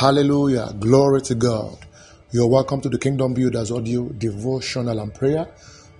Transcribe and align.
Hallelujah. 0.00 0.72
Glory 0.78 1.20
to 1.20 1.34
God. 1.34 1.76
You're 2.32 2.48
welcome 2.48 2.80
to 2.80 2.88
the 2.88 2.96
Kingdom 2.96 3.34
Builders 3.34 3.70
audio 3.70 4.08
devotional 4.08 4.98
and 4.98 5.12
prayer 5.12 5.46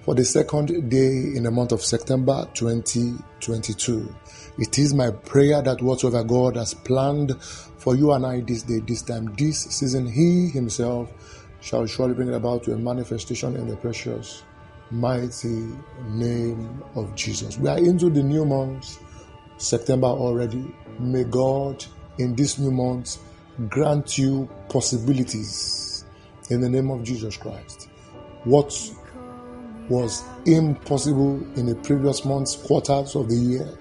for 0.07 0.15
the 0.15 0.25
second 0.25 0.89
day 0.89 1.37
in 1.37 1.43
the 1.43 1.51
month 1.51 1.73
of 1.73 1.83
September 1.83 2.49
2022. 2.55 4.15
It 4.57 4.79
is 4.79 4.95
my 4.95 5.11
prayer 5.11 5.61
that 5.61 5.83
whatsoever 5.83 6.25
God 6.25 6.57
has 6.57 6.73
planned 6.73 7.43
for 7.43 7.95
you 7.95 8.13
and 8.13 8.25
I 8.25 8.41
this 8.41 8.63
day, 8.63 8.79
this 8.79 9.03
time, 9.03 9.35
this 9.37 9.65
season, 9.65 10.11
He 10.11 10.49
Himself 10.49 11.13
shall 11.61 11.85
surely 11.85 12.15
bring 12.15 12.29
it 12.29 12.35
about 12.35 12.63
to 12.63 12.73
a 12.73 12.79
manifestation 12.79 13.55
in 13.55 13.69
the 13.69 13.77
precious, 13.77 14.45
mighty 14.91 15.77
name 16.07 16.83
of 16.95 17.15
Jesus. 17.15 17.59
We 17.59 17.69
are 17.69 17.77
into 17.77 18.09
the 18.09 18.23
new 18.23 18.47
month, 18.47 18.99
September 19.59 20.07
already. 20.07 20.75
May 20.99 21.25
God 21.25 21.85
in 22.17 22.35
this 22.35 22.59
new 22.59 22.71
month 22.71 23.19
grant 23.69 24.17
you 24.17 24.49
possibilities 24.69 26.05
in 26.49 26.61
the 26.61 26.69
name 26.69 26.91
of 26.91 27.03
Jesus 27.03 27.37
Christ. 27.37 27.89
What 28.45 28.73
was 29.89 30.23
impossible 30.47 31.43
in 31.57 31.67
the 31.67 31.75
previous 31.75 32.25
months, 32.25 32.57
quarters 32.57 33.15
of 33.17 33.29
the 33.29 33.35
year, 33.35 33.79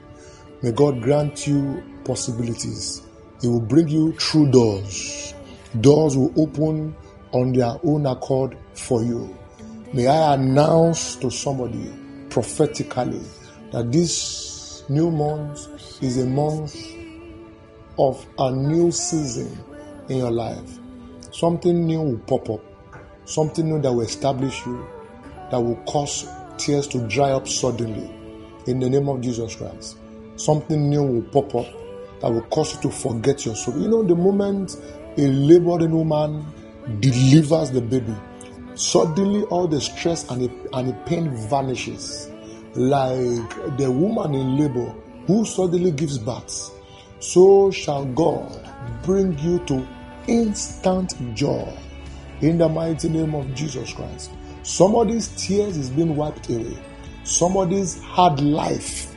may 0.62 0.72
God 0.72 1.02
grant 1.02 1.48
you 1.48 1.84
possibilities. 2.04 3.04
He 3.42 3.48
will 3.48 3.62
bring 3.62 3.88
you 3.88 4.14
through 4.14 4.52
doors. 4.52 5.34
Doors 5.80 6.18
will 6.18 6.34
open 6.36 6.96
on 7.32 7.54
their 7.54 7.76
own 7.84 8.06
accord 8.06 8.58
for 8.74 9.04
you. 9.04 9.38
May 9.94 10.08
I 10.08 10.34
announce 10.34 11.16
to 11.18 11.30
somebody 11.30 11.94
prophetically 12.30 13.22
that 13.72 13.92
this 13.92 14.84
new 14.90 15.12
month 15.12 15.68
is 16.02 16.18
a 16.18 16.26
month 16.26 16.76
of 18.00 18.26
a 18.40 18.50
new 18.50 18.92
season 18.92 19.56
in 20.08 20.18
your 20.18 20.32
life. 20.32 20.80
Something 21.32 21.86
new 21.86 22.02
will 22.02 22.18
pop 22.20 22.50
up, 22.50 22.62
something 23.26 23.68
new 23.70 23.80
that 23.82 23.92
will 23.92 24.02
establish 24.02 24.66
you, 24.66 24.88
that 25.52 25.60
will 25.60 25.76
cause 25.86 26.28
tears 26.58 26.88
to 26.88 27.08
dry 27.08 27.32
up 27.32 27.48
suddenly 27.48 28.10
in 28.66 28.80
the 28.80 28.90
name 28.90 29.10
of 29.10 29.22
Jesus 29.22 29.56
Christ. 29.56 29.98
Something 30.38 30.90
new 30.90 31.04
will 31.04 31.22
pop 31.24 31.54
up 31.54 31.68
that 32.22 32.32
will 32.32 32.42
cause 32.44 32.76
you 32.76 32.82
to 32.90 32.90
forget 32.90 33.46
your 33.46 33.56
soul. 33.56 33.78
You 33.80 33.90
know, 33.90 34.04
the 34.04 34.16
moment 34.16 34.78
a 35.18 35.28
laboring 35.28 35.92
woman 35.92 36.46
delivers 37.00 37.72
the 37.72 37.82
baby, 37.82 38.16
suddenly 38.76 39.44
all 39.46 39.68
the 39.68 39.82
stress 39.82 40.30
and 40.30 40.42
the, 40.44 40.70
and 40.74 40.90
the 40.90 40.94
pain 41.06 41.30
vanishes. 41.50 42.32
Like 42.76 43.78
the 43.78 43.92
woman 43.92 44.36
in 44.36 44.58
labor 44.58 44.96
who 45.28 45.44
suddenly 45.44 45.92
gives 45.92 46.18
birth, 46.18 46.72
so 47.20 47.70
shall 47.72 48.06
God 48.06 48.68
bring 49.04 49.38
you 49.40 49.60
to 49.66 49.86
instant 50.28 51.14
joy 51.36 51.72
in 52.42 52.58
the 52.58 52.70
mighty 52.70 53.10
name 53.10 53.36
of 53.36 53.54
Jesus 53.54 53.94
Christ. 53.94 54.32
Somebody's 54.64 55.28
tears 55.30 55.78
is 55.78 55.90
being 55.90 56.16
wiped 56.16 56.50
away. 56.50 56.78
Somebody's 57.24 58.02
hard 58.04 58.40
life, 58.40 59.14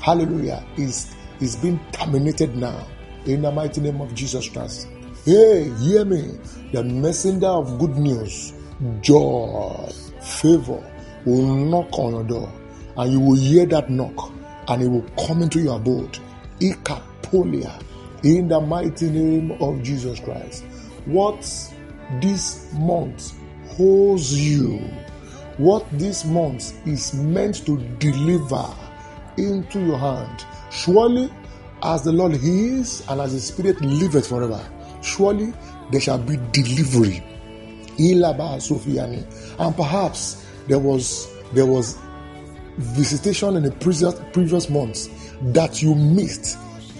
hallelujah, 0.00 0.64
is, 0.76 1.14
is 1.40 1.56
being 1.56 1.80
terminated 1.92 2.56
now 2.56 2.86
in 3.24 3.42
the 3.42 3.50
mighty 3.50 3.80
name 3.80 4.00
of 4.00 4.14
Jesus 4.14 4.48
Christ. 4.48 4.88
Hey, 5.24 5.70
hear 5.80 6.04
me. 6.04 6.38
The 6.72 6.84
messenger 6.84 7.46
of 7.46 7.78
good 7.78 7.96
news, 7.96 8.52
joy, 9.00 9.90
favor 10.20 10.82
will 11.24 11.56
knock 11.56 11.98
on 11.98 12.12
your 12.12 12.24
door 12.24 12.52
and 12.96 13.12
you 13.12 13.20
will 13.20 13.36
hear 13.36 13.66
that 13.66 13.90
knock 13.90 14.32
and 14.68 14.82
it 14.82 14.88
will 14.88 15.06
come 15.26 15.42
into 15.42 15.60
your 15.60 15.76
abode. 15.76 16.18
Ikapolia 17.28 17.82
in 18.24 18.48
the 18.48 18.60
mighty 18.60 19.08
name 19.10 19.52
of 19.60 19.82
Jesus 19.82 20.20
Christ. 20.20 20.64
What 21.06 21.40
this 22.20 22.72
month 22.74 23.34
holds 23.68 24.36
you, 24.38 24.78
what 25.58 25.86
this 25.92 26.24
month 26.24 26.86
is 26.86 27.14
meant 27.14 27.66
to 27.66 27.78
deliver 27.98 28.66
into 29.36 29.80
your 29.80 29.98
hand, 29.98 30.44
surely 30.70 31.32
as 31.82 32.02
the 32.02 32.12
Lord 32.12 32.32
is 32.32 33.06
and 33.08 33.20
as 33.20 33.32
the 33.32 33.40
Spirit 33.40 33.80
liveth 33.80 34.28
forever, 34.28 34.60
surely 35.02 35.52
there 35.90 36.00
shall 36.00 36.18
be 36.18 36.36
delivery. 36.52 37.22
And 38.00 39.76
perhaps 39.76 40.46
there 40.68 40.78
was 40.78 41.28
there 41.52 41.66
was 41.66 41.98
visitation 42.76 43.56
in 43.56 43.64
the 43.64 43.72
previous 43.72 44.14
previous 44.32 44.70
months 44.70 45.08
that 45.42 45.82
you 45.82 45.94
missed. 45.94 46.58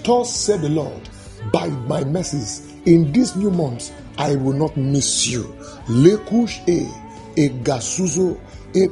Thus 0.08 0.34
said 0.34 0.62
the 0.62 0.70
Lord, 0.70 1.06
by 1.52 1.68
my 1.68 2.02
mercies 2.02 2.72
in 2.86 3.12
this 3.12 3.36
new 3.36 3.50
month, 3.50 3.92
I 4.16 4.36
will 4.36 4.54
not 4.54 4.74
miss 4.74 5.28
you. 5.28 5.42
Lekush 5.84 6.66
e 6.66 6.88
e 7.36 7.50
gasuzo 7.62 8.40
e 8.74 8.88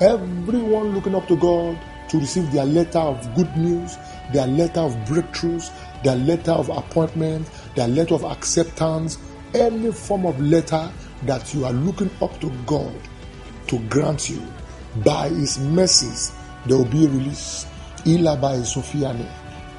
Everyone 0.00 0.94
looking 0.94 1.16
up 1.16 1.26
to 1.26 1.36
God 1.36 1.76
to 2.10 2.18
receive 2.20 2.52
their 2.52 2.64
letter 2.64 3.00
of 3.00 3.34
good 3.34 3.56
news, 3.56 3.96
their 4.32 4.46
letter 4.46 4.82
of 4.82 4.94
breakthroughs, 5.08 5.72
their 6.04 6.14
letter 6.14 6.52
of 6.52 6.68
appointment, 6.68 7.50
their 7.74 7.88
letter 7.88 8.14
of 8.14 8.22
acceptance, 8.22 9.18
any 9.52 9.90
form 9.90 10.26
of 10.26 10.40
letter 10.40 10.92
that 11.24 11.52
you 11.52 11.64
are 11.64 11.72
looking 11.72 12.10
up 12.22 12.38
to 12.38 12.52
God 12.66 12.94
to 13.66 13.80
grant 13.88 14.30
you 14.30 14.40
by 15.04 15.28
His 15.30 15.58
mercies, 15.58 16.32
there 16.66 16.78
will 16.78 16.84
be 16.84 17.06
a 17.06 17.08
release. 18.06 18.20
Ila 18.20 18.36
by 18.36 18.56
Sophiane. 18.56 19.26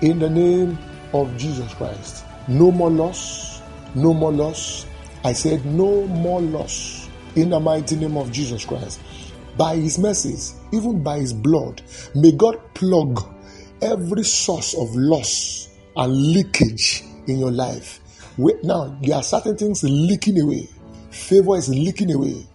In 0.01 0.19
the 0.19 0.29
name 0.29 0.77
of 1.13 1.35
Jesus 1.37 1.73
Christ. 1.73 2.25
No 2.47 2.71
more 2.71 2.89
loss. 2.89 3.61
No 3.95 4.13
more 4.13 4.31
loss. 4.31 4.85
I 5.23 5.33
said, 5.33 5.65
no 5.65 6.05
more 6.07 6.41
loss. 6.41 7.09
In 7.35 7.49
the 7.49 7.59
mighty 7.59 7.95
name 7.95 8.17
of 8.17 8.31
Jesus 8.31 8.65
Christ. 8.65 8.99
By 9.57 9.75
His 9.75 9.97
mercies, 9.97 10.55
even 10.71 11.03
by 11.03 11.19
His 11.19 11.33
blood, 11.33 11.81
may 12.13 12.31
God 12.31 12.59
plug 12.75 13.33
every 13.81 14.23
source 14.23 14.75
of 14.75 14.95
loss 14.95 15.69
and 15.95 16.13
leakage 16.33 17.03
in 17.27 17.39
your 17.39 17.51
life. 17.51 17.99
Wait, 18.37 18.63
now, 18.63 18.95
there 19.01 19.15
are 19.15 19.23
certain 19.23 19.57
things 19.57 19.83
leaking 19.83 20.39
away. 20.39 20.69
Favor 21.09 21.57
is 21.57 21.69
leaking 21.69 22.13
away. 22.13 22.45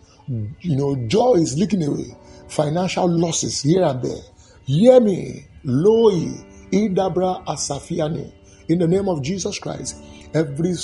You 0.61 0.77
know, 0.77 0.95
joy 1.09 1.35
is 1.35 1.59
leaking 1.59 1.83
away. 1.83 2.17
Financial 2.49 3.09
losses 3.09 3.63
here 3.63 3.83
and 3.83 4.01
there. 4.01 4.23
Hear 4.65 5.01
me. 5.01 5.47
Loi, 5.65 6.31
Idabra 6.71 7.45
Asafiani. 7.47 8.33
In 8.69 8.79
the 8.79 8.89
name 8.89 9.09
of 9.09 9.23
Jesus 9.23 9.59
Christ. 9.59 9.97
Every 10.35 10.75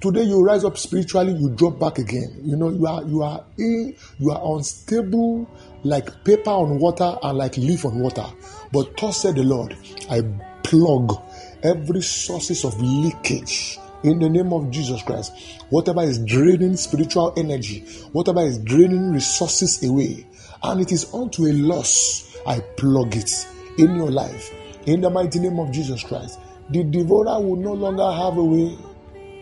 today 0.00 0.22
you 0.22 0.44
rise 0.44 0.64
up 0.64 0.76
spiritually, 0.76 1.32
you 1.32 1.50
drop 1.50 1.78
back 1.78 1.98
again. 1.98 2.40
You 2.42 2.56
know, 2.56 2.68
you 2.70 2.86
are 2.86 3.02
you 3.04 3.22
are 3.22 3.44
in, 3.58 3.96
you 4.18 4.30
are 4.30 4.56
unstable 4.56 5.48
like 5.84 6.24
paper 6.24 6.50
on 6.50 6.78
water 6.78 7.16
and 7.22 7.38
like 7.38 7.56
leaf 7.56 7.84
on 7.84 8.00
water. 8.00 8.26
But 8.72 8.96
thus 8.98 9.22
said 9.22 9.36
the 9.36 9.42
Lord, 9.42 9.76
I 10.10 10.22
plug 10.62 11.22
every 11.62 12.02
sources 12.02 12.64
of 12.64 12.80
leakage 12.80 13.78
in 14.02 14.18
the 14.18 14.28
name 14.28 14.52
of 14.52 14.70
Jesus 14.70 15.02
Christ. 15.02 15.32
Whatever 15.70 16.02
is 16.02 16.18
draining 16.24 16.76
spiritual 16.76 17.32
energy, 17.36 17.80
whatever 18.12 18.42
is 18.42 18.58
draining 18.58 19.12
resources 19.12 19.82
away, 19.82 20.26
and 20.62 20.80
it 20.80 20.92
is 20.92 21.12
unto 21.14 21.46
a 21.46 21.52
loss, 21.52 22.36
I 22.46 22.60
plug 22.76 23.16
it 23.16 23.46
in 23.78 23.94
your 23.94 24.10
life. 24.10 24.52
In 24.86 25.00
the 25.00 25.10
mighty 25.10 25.38
name 25.38 25.58
of 25.58 25.70
Jesus 25.70 26.02
Christ. 26.02 26.40
The 26.70 26.84
devourer 26.84 27.40
will 27.40 27.56
no 27.56 27.72
longer 27.72 28.10
have 28.10 28.36
a 28.36 28.44
way, 28.44 28.78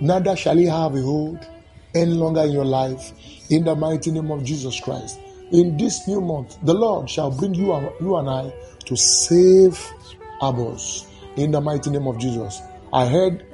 neither 0.00 0.34
shall 0.34 0.56
he 0.56 0.64
have 0.64 0.94
a 0.94 1.02
hold 1.02 1.46
any 1.94 2.12
longer 2.12 2.42
in 2.42 2.52
your 2.52 2.64
life. 2.64 3.12
In 3.50 3.64
the 3.64 3.74
mighty 3.74 4.10
name 4.10 4.30
of 4.30 4.44
Jesus 4.44 4.80
Christ. 4.80 5.18
In 5.52 5.76
this 5.76 6.06
new 6.06 6.20
month, 6.20 6.58
the 6.62 6.74
Lord 6.74 7.08
shall 7.08 7.30
bring 7.30 7.54
you 7.54 7.72
and, 7.72 7.90
you 8.00 8.16
and 8.16 8.28
I 8.28 8.52
to 8.86 8.96
save 8.96 9.78
others. 10.40 11.06
In 11.36 11.50
the 11.50 11.60
mighty 11.60 11.90
name 11.90 12.06
of 12.06 12.18
Jesus. 12.18 12.60
I 12.92 13.06
heard 13.06 13.44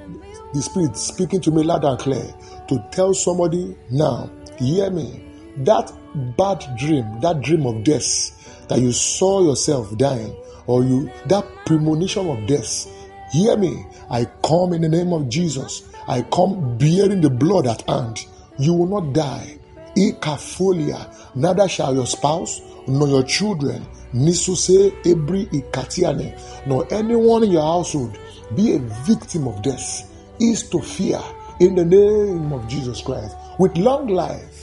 the 0.53 0.63
Spirit 0.63 0.97
speaking 0.97 1.41
to 1.43 1.51
me 1.51 1.63
loud 1.65 1.85
and 1.85 1.99
clear 1.99 2.35
to 2.69 2.85
tell 2.93 3.15
somebody 3.15 3.77
now, 3.91 4.31
hear 4.59 4.91
me, 4.91 5.25
that 5.59 5.93
bad 6.37 6.65
dream, 6.77 7.21
that 7.21 7.41
dream 7.41 7.67
of 7.67 7.85
death 7.85 8.67
that 8.69 8.81
you 8.81 8.93
saw 8.93 9.43
yourself 9.43 9.97
dying, 9.99 10.35
or 10.67 10.83
you 10.85 11.11
that 11.27 11.45
premonition 11.67 12.29
of 12.29 12.47
death, 12.47 12.87
hear 13.33 13.57
me. 13.57 13.85
I 14.11 14.27
come 14.43 14.73
in 14.73 14.83
the 14.83 14.89
name 14.89 15.13
of 15.13 15.29
Jesus. 15.29 15.89
I 16.09 16.23
come 16.23 16.79
bearing 16.79 17.21
the 17.21 17.31
blood 17.31 17.67
at 17.67 17.83
hand. 17.89 18.25
You 18.59 18.75
will 18.75 19.01
not 19.01 19.13
die. 19.13 19.59
Ikafolia, 19.97 21.35
neither 21.37 21.69
shall 21.69 21.95
your 21.95 22.07
spouse 22.07 22.61
nor 22.87 23.09
your 23.09 23.23
children, 23.23 23.87
nisuse 24.13 24.91
ebri 25.05 25.47
ikatiane, 25.53 26.67
nor 26.67 26.87
anyone 26.93 27.45
in 27.45 27.53
your 27.53 27.63
household 27.63 28.19
be 28.57 28.75
a 28.75 28.79
victim 28.79 29.47
of 29.47 29.63
death. 29.63 30.11
Is 30.41 30.69
to 30.71 30.81
fear 30.81 31.21
in 31.61 31.77
the 31.77 31.85
name 31.85 32.53
of 32.53 32.67
Jesus 32.67 33.01
Christ. 33.01 33.37
With 33.59 33.77
long 33.77 34.09
life 34.09 34.54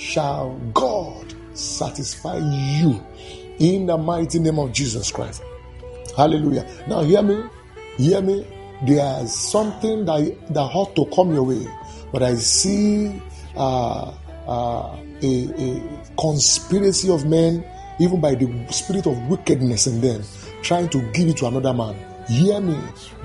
shall 0.00 0.56
God 0.72 1.34
satisfy 1.52 2.38
you 2.38 3.04
in 3.58 3.86
the 3.86 3.98
mighty 3.98 4.38
name 4.38 4.58
of 4.58 4.72
Jesus 4.72 5.12
Christ. 5.12 5.42
Hallelujah. 6.16 6.66
Now, 6.88 7.02
hear 7.02 7.22
me. 7.22 7.44
Hear 7.98 8.22
me. 8.22 8.46
there's 8.86 9.34
something 9.34 10.06
that, 10.06 10.54
that 10.54 10.60
ought 10.60 10.96
to 10.96 11.04
come 11.14 11.34
your 11.34 11.42
way, 11.42 11.66
but 12.10 12.22
I 12.22 12.34
see 12.36 13.20
uh, 13.54 14.14
uh, 14.48 14.96
a, 15.22 15.22
a 15.22 16.12
conspiracy 16.18 17.12
of 17.12 17.26
men, 17.26 17.62
even 18.00 18.20
by 18.22 18.34
the 18.34 18.66
spirit 18.70 19.06
of 19.06 19.18
wickedness 19.28 19.86
in 19.86 20.00
them, 20.00 20.22
trying 20.62 20.88
to 20.88 21.02
give 21.12 21.28
it 21.28 21.36
to 21.38 21.46
another 21.46 21.74
man. 21.74 21.94
Hear 22.26 22.60
me. 22.60 22.78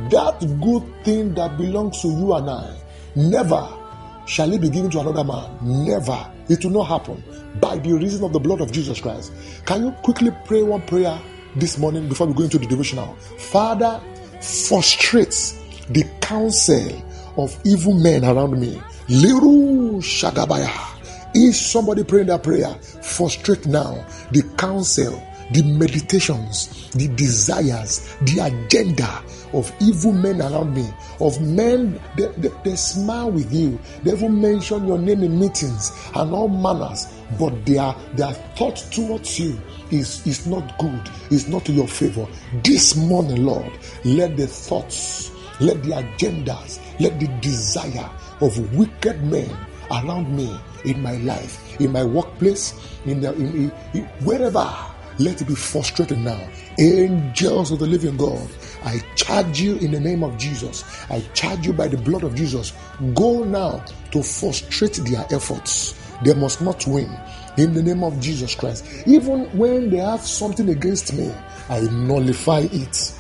That 0.10 0.40
good 0.62 1.06
thing 1.06 1.36
that 1.36 1.58
belongs 1.58 2.02
to 2.02 2.10
you 2.10 2.34
and 2.34 2.50
I, 2.50 2.78
never 3.16 3.85
shall 4.26 4.52
it 4.52 4.62
be 4.62 4.70
given 4.70 4.90
to 4.92 5.00
another 5.00 5.24
man. 5.24 5.58
Never. 5.62 6.32
It 6.50 6.64
will 6.64 6.72
not 6.72 6.84
happen 6.86 7.24
by 7.60 7.78
the 7.78 7.94
reason 7.94 8.24
of 8.24 8.34
the 8.34 8.40
blood 8.40 8.62
of 8.62 8.72
Jesus 8.72 9.00
Christ. 9.02 9.34
Can 9.66 9.86
you 9.86 9.92
quickly 9.92 10.32
pray 10.46 10.64
one 10.64 10.82
prayer 10.84 11.20
this 11.56 11.78
morning 11.78 12.08
before 12.08 12.28
we 12.28 12.34
go 12.34 12.44
into 12.44 12.58
the 12.58 12.68
devotional? 12.68 13.16
Father, 13.38 14.02
frustrates 14.42 15.54
the 15.90 16.04
counsel 16.22 17.04
of 17.38 17.58
evil 17.66 17.94
men 17.94 18.24
around 18.26 18.60
me. 18.60 18.82
Liru 19.08 19.98
Shagabaya. 20.02 20.92
Is 21.36 21.60
somebody 21.60 22.04
praying 22.04 22.28
that 22.28 22.44
prayer? 22.44 22.74
Frustrate 23.02 23.66
now 23.66 24.06
the 24.32 24.42
counsel, 24.58 25.22
the 25.52 25.64
meditations, 25.64 26.90
the 26.92 27.08
desires, 27.10 28.16
the 28.22 28.40
agenda 28.40 29.22
of 29.54 29.72
evil 29.80 30.12
men 30.12 30.42
around 30.42 30.74
me, 30.74 30.88
of 31.20 31.40
men 31.42 32.00
that 32.18 32.42
they, 32.42 32.50
they, 32.64 32.76
smile 32.76 33.32
with 33.32 33.52
you. 33.54 33.80
They 34.04 34.14
even 34.14 34.42
mention 34.42 34.88
your 34.88 34.98
name 34.98 35.24
in 35.24 35.40
meetings 35.40 35.92
and 36.16 36.34
all 36.34 36.50
manners, 36.50 37.08
but 37.40 37.66
their 37.66 37.96
their 38.16 38.34
thought 38.58 38.78
towards 38.92 39.40
you 39.40 39.60
is, 39.92 40.26
is 40.26 40.48
not 40.48 40.78
good, 40.78 41.10
is 41.32 41.48
not 41.48 41.66
to 41.66 41.72
your 41.72 41.88
favor. 41.88 42.28
This 42.64 42.96
morning, 42.96 43.46
Lord, 43.46 43.72
let 44.04 44.36
the 44.38 44.48
thoughts, 44.48 45.32
let 45.60 45.82
the 45.84 45.92
agendas, 45.92 46.80
let 47.00 47.20
the 47.20 47.28
desire 47.42 48.10
of 48.42 48.76
wicked 48.76 49.24
men 49.24 49.56
around 49.92 50.36
me 50.36 50.58
in 50.84 51.02
my 51.02 51.18
life, 51.18 51.80
in 51.80 51.92
my 51.92 52.04
workplace, 52.04 52.74
in, 53.06 53.22
the, 53.22 53.34
in, 53.34 53.72
in, 53.94 54.04
wherever. 54.24 54.74
Let 55.18 55.42
it 55.42 55.48
be 55.48 55.56
frustrated 55.56 56.20
now. 56.20 56.40
Angels 56.78 57.72
of 57.72 57.80
the 57.80 57.88
living 57.88 58.18
God, 58.18 58.50
I 58.84 59.00
charge 59.16 59.62
you 59.62 59.78
in 59.78 59.92
the 59.92 60.00
name 60.00 60.24
of 60.24 60.38
Jesus. 60.38 60.84
I 61.10 61.22
charge 61.34 61.66
you 61.66 61.74
by 61.74 61.88
the 61.88 61.98
blood 61.98 62.24
of 62.24 62.36
Jesus. 62.36 62.74
Go 63.14 63.44
now 63.44 63.84
to 64.12 64.22
frustrate 64.22 65.00
their 65.06 65.26
efforts. 65.32 65.96
They 66.24 66.34
must 66.34 66.62
not 66.62 66.86
win. 66.88 67.10
In 67.58 67.74
the 67.74 67.82
name 67.82 68.04
of 68.04 68.20
Jesus 68.20 68.56
Christ. 68.56 68.86
Even 69.08 69.46
when 69.58 69.90
they 69.90 69.98
have 69.98 70.22
something 70.22 70.70
against 70.70 71.14
me, 71.14 71.34
I 71.70 71.80
nullify 71.82 72.68
it. 72.72 73.14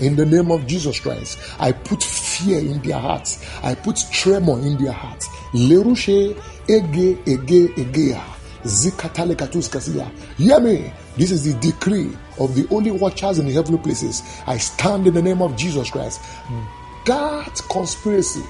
In 0.00 0.16
the 0.16 0.26
name 0.26 0.50
of 0.50 0.66
Jesus 0.66 0.98
Christ, 0.98 1.38
I 1.58 1.72
put 1.72 2.02
fear 2.02 2.58
in 2.58 2.80
their 2.82 2.98
hearts. 2.98 3.44
I 3.62 3.74
put 3.74 4.02
tremor 4.10 4.58
in 4.60 4.82
their 4.82 4.92
hearts. 4.92 5.28
Lerushe 5.52 6.34
ege 6.66 7.18
ege 7.26 7.68
egea. 7.76 8.39
Hear 10.36 10.60
me. 10.60 10.92
This 11.16 11.30
is 11.30 11.44
the 11.44 11.58
decree 11.60 12.16
of 12.38 12.54
the 12.54 12.66
only 12.70 12.90
watchers 12.90 13.38
in 13.38 13.46
the 13.46 13.52
heavenly 13.52 13.78
places. 13.82 14.22
I 14.46 14.58
stand 14.58 15.06
in 15.06 15.14
the 15.14 15.22
name 15.22 15.40
of 15.42 15.56
Jesus 15.56 15.90
Christ. 15.90 16.20
That 17.06 17.60
conspiracy 17.70 18.44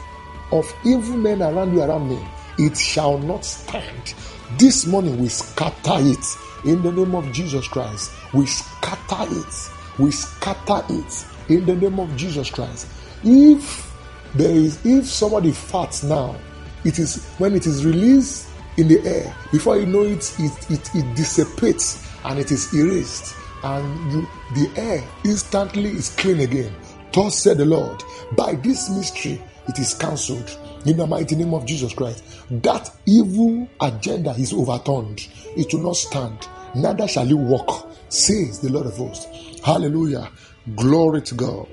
of 0.53 0.73
evil 0.85 1.17
men 1.17 1.43
around 1.43 1.73
you, 1.73 1.83
around 1.83 2.09
me, 2.09 2.19
it 2.59 2.77
shall 2.77 3.19
not 3.19 3.45
stand. 3.45 4.15
This 4.59 4.87
morning 4.87 5.19
we 5.19 5.29
scatter 5.29 5.99
it 5.99 6.25
in 6.65 6.83
the 6.83 6.91
name 6.91 7.15
of 7.15 7.31
Jesus 7.33 7.69
Christ. 7.69 8.11
We 8.35 8.47
scatter 8.47 9.27
it. 9.31 9.71
We 9.99 10.11
scatter 10.11 10.83
it 10.89 11.27
in 11.49 11.67
the 11.67 11.77
name 11.77 12.01
of 12.01 12.17
Jesus 12.17 12.51
Christ. 12.51 12.89
If 13.23 13.95
there 14.35 14.51
is, 14.51 14.85
if 14.85 15.07
somebody 15.07 15.51
farts 15.51 16.07
now, 16.07 16.37
it 16.85 16.99
is 16.99 17.25
when 17.39 17.55
it 17.55 17.67
is 17.67 17.85
released 17.85 18.50
in 18.77 18.89
the 18.89 19.01
air, 19.07 19.35
before 19.53 19.79
you 19.79 19.87
know 19.87 20.03
it, 20.03 20.35
it, 20.39 20.71
it, 20.71 20.95
it 20.95 21.17
dissipates 21.17 22.09
and 22.25 22.39
it 22.39 22.51
is 22.51 22.73
erased, 22.75 23.35
and 23.63 24.13
you, 24.13 24.29
the 24.55 24.71
air 24.81 25.03
instantly 25.25 25.91
is 25.91 26.11
clean 26.17 26.41
again. 26.41 26.75
Thus 27.13 27.39
said 27.39 27.59
the 27.59 27.65
Lord, 27.65 28.03
by 28.37 28.55
this 28.55 28.89
mystery 28.91 29.43
it 29.69 29.79
is 29.79 29.95
cancelled 29.95 30.59
in 30.87 30.97
the 30.97 31.07
mighty 31.07 31.37
name 31.37 31.55
of 31.55 31.67
Jesus 31.67 31.93
Christ. 31.93 32.25
That 32.51 32.91
evil 33.07 33.69
agenda 33.81 34.31
is 34.33 34.53
overturned, 34.53 35.29
it 35.57 35.73
will 35.73 35.83
not 35.83 35.97
stand, 35.97 36.49
neither 36.75 37.09
shall 37.09 37.29
it 37.29 37.35
walk, 37.35 37.91
says 38.09 38.61
the 38.61 38.71
Lord 38.71 38.87
of 38.87 38.97
hosts. 38.97 39.61
Hallelujah. 39.65 40.31
Glory 40.77 41.23
to 41.23 41.35
God. 41.35 41.69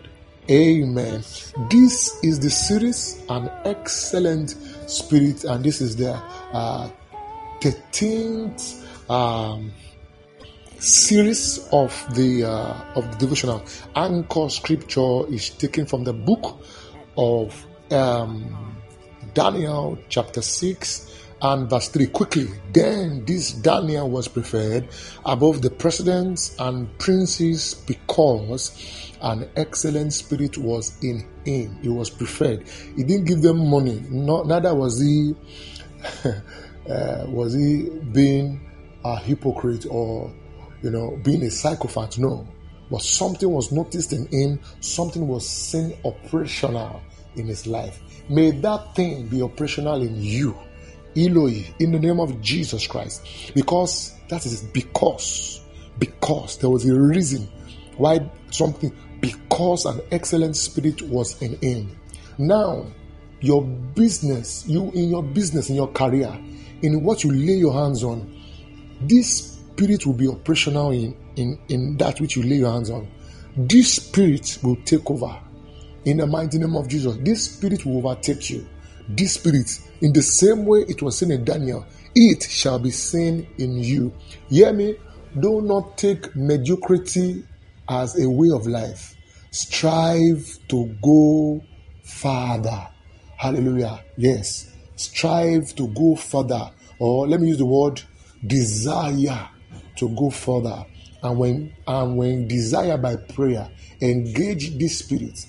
Amen. 0.49 1.23
This 1.69 2.23
is 2.23 2.39
the 2.39 2.49
series, 2.49 3.21
an 3.29 3.51
excellent 3.65 4.55
spirit, 4.87 5.43
and 5.43 5.63
this 5.63 5.81
is 5.81 5.95
the 5.95 6.13
uh, 6.51 6.89
13th 7.61 8.85
um, 9.09 9.71
series 10.79 11.67
of 11.71 11.91
the 12.15 12.43
uh, 12.43 12.73
of 12.95 13.11
the 13.11 13.17
devotional. 13.17 13.63
Anchor 13.95 14.49
scripture 14.49 15.27
is 15.27 15.49
taken 15.51 15.85
from 15.85 16.03
the 16.03 16.13
book 16.13 16.61
of 17.17 17.65
um, 17.91 18.77
Daniel, 19.33 19.97
chapter 20.09 20.41
6 20.41 21.13
and 21.41 21.69
verse 21.69 21.89
3 21.89 22.07
quickly 22.07 22.47
then 22.73 23.23
this 23.25 23.51
daniel 23.51 24.09
was 24.09 24.27
preferred 24.27 24.87
above 25.25 25.61
the 25.61 25.69
presidents 25.69 26.55
and 26.59 26.89
princes 26.97 27.75
because 27.85 28.71
an 29.21 29.47
excellent 29.55 30.11
spirit 30.13 30.57
was 30.57 30.97
in 31.03 31.23
him 31.47 31.77
he 31.81 31.89
was 31.89 32.09
preferred. 32.09 32.67
He 32.95 33.03
didn't 33.03 33.25
give 33.25 33.41
them 33.41 33.69
money. 33.69 34.03
Not, 34.09 34.47
neither 34.47 34.73
was 34.73 34.99
he 34.99 35.35
uh, 36.89 37.25
was 37.27 37.53
he 37.53 37.89
being 38.11 38.61
a 39.03 39.17
hypocrite 39.17 39.85
or 39.89 40.33
you 40.81 40.91
know 40.91 41.19
being 41.23 41.43
a 41.43 41.51
psychopath 41.51 42.17
no. 42.17 42.47
But 42.89 43.01
something 43.01 43.49
was 43.49 43.71
noticed 43.71 44.13
in 44.13 44.27
him. 44.27 44.59
Something 44.79 45.27
was 45.27 45.47
seen 45.47 45.97
operational 46.05 47.01
in 47.35 47.47
his 47.47 47.67
life. 47.67 47.99
May 48.29 48.51
that 48.51 48.95
thing 48.95 49.27
be 49.27 49.41
operational 49.41 50.01
in 50.01 50.15
you 50.21 50.55
Eloi, 51.17 51.65
in 51.79 51.91
the 51.91 51.99
name 51.99 52.19
of 52.19 52.39
Jesus 52.41 52.85
Christ. 52.85 53.25
Because 53.55 54.13
that 54.29 54.45
is 54.45 54.61
because, 54.61 55.61
because 55.97 56.57
there 56.57 56.69
was 56.69 56.87
a 56.87 56.93
reason 56.93 57.47
why 57.97 58.29
something, 58.51 58.95
because 59.19 59.85
an 59.85 60.01
excellent 60.11 60.55
spirit 60.55 61.01
was 61.03 61.41
in 61.41 61.57
him. 61.59 61.97
Now, 62.37 62.85
your 63.41 63.63
business, 63.63 64.65
you 64.67 64.91
in 64.91 65.09
your 65.09 65.23
business, 65.23 65.69
in 65.69 65.75
your 65.75 65.91
career, 65.91 66.35
in 66.81 67.03
what 67.03 67.23
you 67.23 67.31
lay 67.31 67.55
your 67.55 67.73
hands 67.73 68.03
on, 68.03 68.33
this 69.01 69.59
spirit 69.75 70.05
will 70.05 70.13
be 70.13 70.27
operational 70.27 70.91
in, 70.91 71.15
in, 71.35 71.59
in 71.69 71.97
that 71.97 72.19
which 72.19 72.35
you 72.35 72.43
lay 72.43 72.57
your 72.57 72.71
hands 72.71 72.89
on. 72.89 73.07
This 73.55 73.95
spirit 73.95 74.57
will 74.63 74.77
take 74.85 75.09
over. 75.09 75.39
In 76.05 76.17
the 76.17 76.27
mighty 76.27 76.57
name 76.57 76.75
of 76.75 76.87
Jesus, 76.87 77.17
this 77.21 77.43
spirit 77.45 77.85
will 77.85 77.97
overtake 77.97 78.49
you. 78.49 78.67
This 79.09 79.33
spirit 79.33 79.79
in 80.01 80.13
the 80.13 80.21
same 80.21 80.65
way 80.65 80.85
it 80.87 81.01
was 81.01 81.17
seen 81.17 81.31
in 81.31 81.43
Daniel, 81.43 81.85
it 82.15 82.43
shall 82.43 82.79
be 82.79 82.91
seen 82.91 83.47
in 83.57 83.77
you. 83.77 84.13
Hear 84.49 84.73
me? 84.73 84.95
Do 85.39 85.61
not 85.61 85.97
take 85.97 86.35
mediocrity 86.35 87.43
as 87.89 88.19
a 88.21 88.29
way 88.29 88.49
of 88.51 88.67
life. 88.67 89.15
Strive 89.51 90.59
to 90.69 90.85
go 91.01 91.61
farther. 92.03 92.87
Hallelujah. 93.37 94.03
Yes. 94.17 94.73
Strive 94.95 95.75
to 95.75 95.87
go 95.89 96.15
further. 96.15 96.71
Or 96.99 97.27
let 97.27 97.39
me 97.39 97.49
use 97.49 97.57
the 97.57 97.65
word 97.65 98.01
desire 98.45 99.49
to 99.97 100.09
go 100.09 100.29
further. 100.29 100.85
And 101.23 101.39
when 101.39 101.73
and 101.87 102.17
when 102.17 102.47
desire 102.47 102.97
by 102.97 103.15
prayer, 103.15 103.69
engage 104.01 104.77
this 104.77 104.99
spirit. 104.99 105.45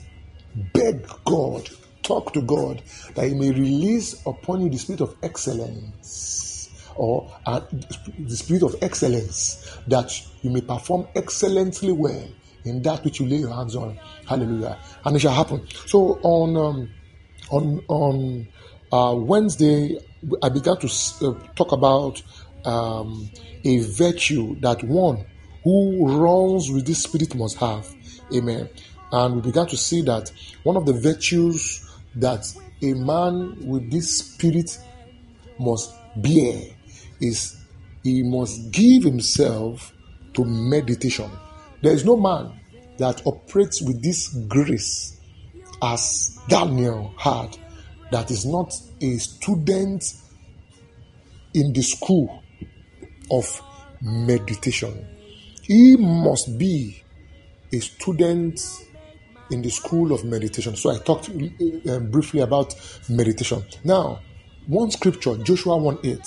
Beg 0.73 1.07
God 1.25 1.69
talk 2.03 2.33
to 2.33 2.41
God 2.41 2.83
that 3.15 3.29
He 3.29 3.35
may 3.35 3.51
release 3.51 4.15
upon 4.27 4.63
you 4.63 4.71
the 4.71 4.79
spirit 4.79 5.03
of 5.03 5.15
excellence 5.23 6.58
or 6.99 7.33
uh, 7.47 7.61
the 8.19 8.37
spirit 8.37 8.63
of 8.63 8.75
excellence 8.83 9.79
that 9.87 10.13
you 10.43 10.51
may 10.51 10.61
perform 10.61 11.07
excellently 11.15 11.93
well 11.93 12.29
in 12.65 12.83
that 12.83 13.05
which 13.05 13.21
you 13.21 13.27
lay 13.27 13.37
your 13.37 13.55
hands 13.55 13.77
on. 13.77 13.99
Hallelujah. 14.27 14.79
And 15.05 15.17
it 15.17 15.21
shall 15.21 15.33
happen. 15.33 15.67
So 15.87 16.19
on 16.23 16.57
um, 16.57 16.91
on 17.51 17.83
on 17.89 18.49
uh, 18.93 19.15
Wednesday, 19.17 19.97
I 20.43 20.49
began 20.49 20.77
to 20.79 20.89
uh, 21.23 21.35
talk 21.55 21.73
about 21.73 22.21
um, 22.65 23.31
a 23.65 23.79
virtue 23.79 24.59
that 24.61 24.83
one 24.85 25.25
who 25.63 26.07
runs 26.21 26.71
with 26.71 26.87
this 26.87 27.05
spirit 27.05 27.35
must 27.35 27.57
have. 27.59 27.89
Amen. 28.35 28.69
And 29.13 29.37
we 29.37 29.41
began 29.41 29.67
to 29.69 29.77
see 29.77 30.03
that 30.03 30.31
one 30.65 30.77
of 30.77 30.85
the 30.85 30.93
virtues 30.93 31.89
that 32.17 32.45
a 32.83 32.95
man 32.95 33.57
with 33.67 33.91
this 33.91 34.19
spirit 34.19 34.79
must 35.59 35.93
bear 36.17 36.63
is 37.21 37.57
he 38.03 38.23
must 38.23 38.71
give 38.71 39.05
himself 39.05 39.93
to 40.35 40.45
meditation. 40.45 41.31
There 41.83 41.93
is 41.93 42.05
no 42.05 42.17
man 42.17 42.59
that 42.99 43.27
operates 43.27 43.83
with 43.83 44.03
this 44.03 44.29
grace 44.49 45.19
as 45.83 46.39
Daniel 46.49 47.15
had, 47.17 47.57
that 48.11 48.31
is 48.31 48.45
not 48.45 48.75
a 49.01 49.17
student 49.19 50.15
in 51.55 51.73
the 51.73 51.83
school 51.83 52.43
of 53.31 53.63
meditation. 54.01 55.07
He 55.63 55.97
must 55.97 56.59
be 56.59 57.03
a 57.73 57.79
student 57.81 58.61
in 59.51 59.63
the 59.63 59.71
school 59.71 60.13
of 60.13 60.25
meditation. 60.25 60.77
So 60.77 60.91
I 60.91 60.99
talked 60.99 61.31
uh, 61.31 61.99
briefly 62.01 62.41
about 62.41 62.75
meditation. 63.09 63.65
Now, 63.85 64.21
one 64.67 64.91
scripture, 64.91 65.37
Joshua 65.37 65.77
1 65.77 65.99
8. 66.05 66.19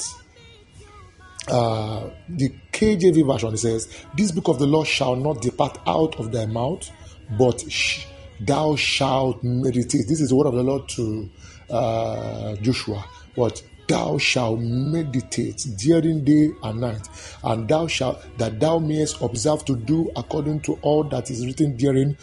Uh, 1.47 2.09
the 2.29 2.53
KJV 2.71 3.25
version 3.25 3.57
says, 3.57 4.05
This 4.15 4.31
book 4.31 4.47
of 4.47 4.59
the 4.59 4.67
law 4.67 4.83
shall 4.83 5.15
not 5.15 5.41
depart 5.41 5.79
out 5.87 6.19
of 6.19 6.31
thy 6.31 6.45
mouth, 6.45 6.89
but 7.37 7.59
sh- 7.69 8.05
thou 8.39 8.75
shalt 8.75 9.43
meditate. 9.43 10.07
This 10.07 10.21
is 10.21 10.29
the 10.29 10.35
word 10.35 10.47
of 10.47 10.55
the 10.55 10.63
Lord 10.63 10.87
to 10.89 11.29
uh, 11.69 12.55
Joshua. 12.57 13.03
What 13.35 13.63
thou 13.87 14.17
shalt 14.17 14.59
meditate 14.59 15.65
during 15.77 16.23
day 16.23 16.51
and 16.63 16.81
night, 16.81 17.09
and 17.43 17.67
thou 17.67 17.87
shalt 17.87 18.23
that 18.37 18.59
thou 18.59 18.79
mayest 18.79 19.21
observe 19.21 19.65
to 19.65 19.75
do 19.75 20.11
according 20.15 20.61
to 20.61 20.77
all 20.81 21.03
that 21.05 21.29
is 21.31 21.45
written 21.45 21.75
therein. 21.77 22.17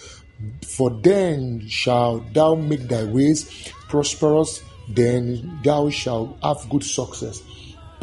For 0.65 0.91
then 0.91 1.67
shalt 1.69 2.33
thou 2.33 2.55
make 2.55 2.83
thy 2.83 3.05
ways 3.05 3.73
prosperous, 3.89 4.63
then 4.89 5.61
thou 5.65 5.91
shalt 5.91 6.39
have 6.43 6.69
good 6.71 6.85
success. 6.85 7.43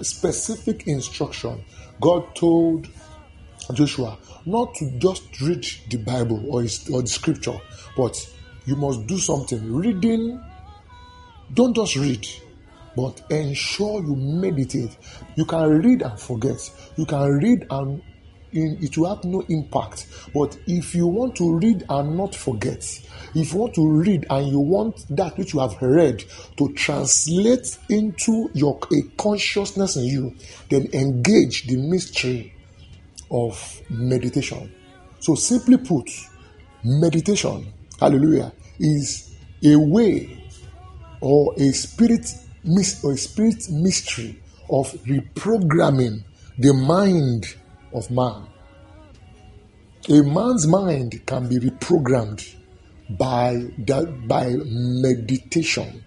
Specific 0.02 0.88
instruction. 0.88 1.64
God 2.02 2.36
told 2.36 2.88
Joshua 3.74 4.18
not 4.46 4.76
to 4.76 4.92
just 5.00 5.42
read 5.42 5.66
the 5.90 5.98
Bible 5.98 6.44
or, 6.50 6.62
or 6.94 7.02
the 7.02 7.08
scripture, 7.08 7.60
but 7.98 8.16
you 8.66 8.76
must 8.76 9.08
do 9.08 9.18
something. 9.18 9.74
Reading, 9.74 10.42
don't 11.54 11.76
just 11.76 11.96
read, 11.96 12.28
but 12.96 13.22
ensure 13.30 14.02
you 14.02 14.16
meditate. 14.16 14.98
You 15.36 15.46
can 15.46 15.82
read 15.82 16.02
and 16.02 16.20
forget. 16.20 16.58
You 16.98 17.06
can 17.06 17.32
read 17.32 17.66
and 17.70 18.02
it 18.56 18.98
will 18.98 19.14
have 19.14 19.24
no 19.26 19.42
impact. 19.50 20.08
But 20.34 20.58
if 20.66 20.96
you 20.96 21.08
want 21.08 21.36
to 21.38 21.58
read 21.58 21.84
and 21.90 22.18
not 22.18 22.34
forget, 22.34 22.84
if 23.34 23.54
you 23.54 23.60
want 23.60 23.76
to 23.76 23.88
read 23.88 24.26
and 24.30 24.48
you 24.48 24.60
want 24.60 25.06
that 25.16 25.38
which 25.38 25.54
you 25.54 25.60
have 25.60 25.82
read 25.82 26.24
to 26.58 26.74
translate 26.74 27.78
into 27.90 28.50
your 28.54 28.80
a 28.94 29.02
consciousness 29.18 29.98
in 29.98 30.06
you, 30.06 30.36
then 30.70 30.88
engage 30.94 31.68
the 31.68 31.78
mystery 31.78 32.54
of 33.32 33.82
meditation. 33.90 34.74
So 35.20 35.36
simply 35.36 35.78
put, 35.78 36.10
meditation, 36.84 37.74
hallelujah, 38.00 38.54
is 38.80 39.36
a 39.64 39.76
way 39.76 40.44
or 41.22 41.54
a 41.58 41.72
spirit 41.72 42.32
or 43.04 43.14
a 43.14 43.18
spirit 43.18 43.70
mystery 43.70 44.42
of 44.70 44.92
reprogramming 45.04 46.24
the 46.58 46.74
mind 46.74 47.56
of 47.96 48.12
man. 48.12 48.48
A 50.10 50.22
man's 50.22 50.68
mind 50.68 51.26
can 51.26 51.48
be 51.48 51.58
reprogrammed 51.58 52.56
by 53.10 53.64
by 54.28 54.56
meditation. 54.66 56.04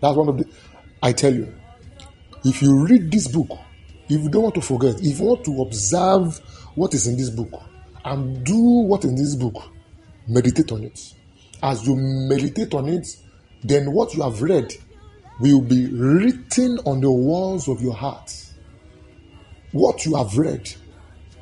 That's 0.00 0.16
one 0.16 0.28
of 0.28 0.38
the 0.38 0.44
I 1.02 1.12
tell 1.12 1.34
you, 1.34 1.52
if 2.44 2.62
you 2.62 2.86
read 2.86 3.10
this 3.10 3.26
book, 3.26 3.50
if 4.08 4.20
you 4.22 4.28
don't 4.28 4.42
want 4.42 4.54
to 4.56 4.60
forget, 4.60 5.00
if 5.00 5.18
you 5.18 5.24
want 5.24 5.44
to 5.44 5.62
observe 5.62 6.38
what 6.76 6.94
is 6.94 7.06
in 7.06 7.16
this 7.16 7.30
book 7.30 7.62
and 8.04 8.44
do 8.44 8.56
what 8.56 9.04
in 9.04 9.16
this 9.16 9.34
book, 9.34 9.70
meditate 10.28 10.70
on 10.70 10.84
it. 10.84 11.14
As 11.62 11.86
you 11.86 11.96
meditate 11.96 12.74
on 12.74 12.88
it, 12.88 13.16
then 13.64 13.92
what 13.92 14.14
you 14.14 14.22
have 14.22 14.42
read 14.42 14.72
will 15.40 15.60
be 15.60 15.86
written 15.86 16.78
on 16.84 17.00
the 17.00 17.10
walls 17.10 17.68
of 17.68 17.80
your 17.80 17.94
heart 17.94 18.51
what 19.72 20.04
you 20.04 20.16
have 20.16 20.36
read, 20.38 20.72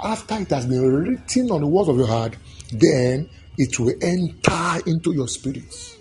after 0.02 0.38
it 0.38 0.50
has 0.50 0.66
been 0.66 0.82
written 0.82 1.50
on 1.50 1.60
the 1.60 1.66
walls 1.66 1.88
of 1.88 1.96
your 1.96 2.06
heart, 2.06 2.37
then 2.72 3.28
it 3.58 3.78
will 3.78 3.94
enter 4.00 4.80
into 4.87 5.12
your 5.12 5.28
spirit. 5.28 5.96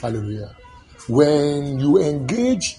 Hallelujah. 0.00 0.54
When 1.08 1.78
you 1.80 1.98
engage 1.98 2.76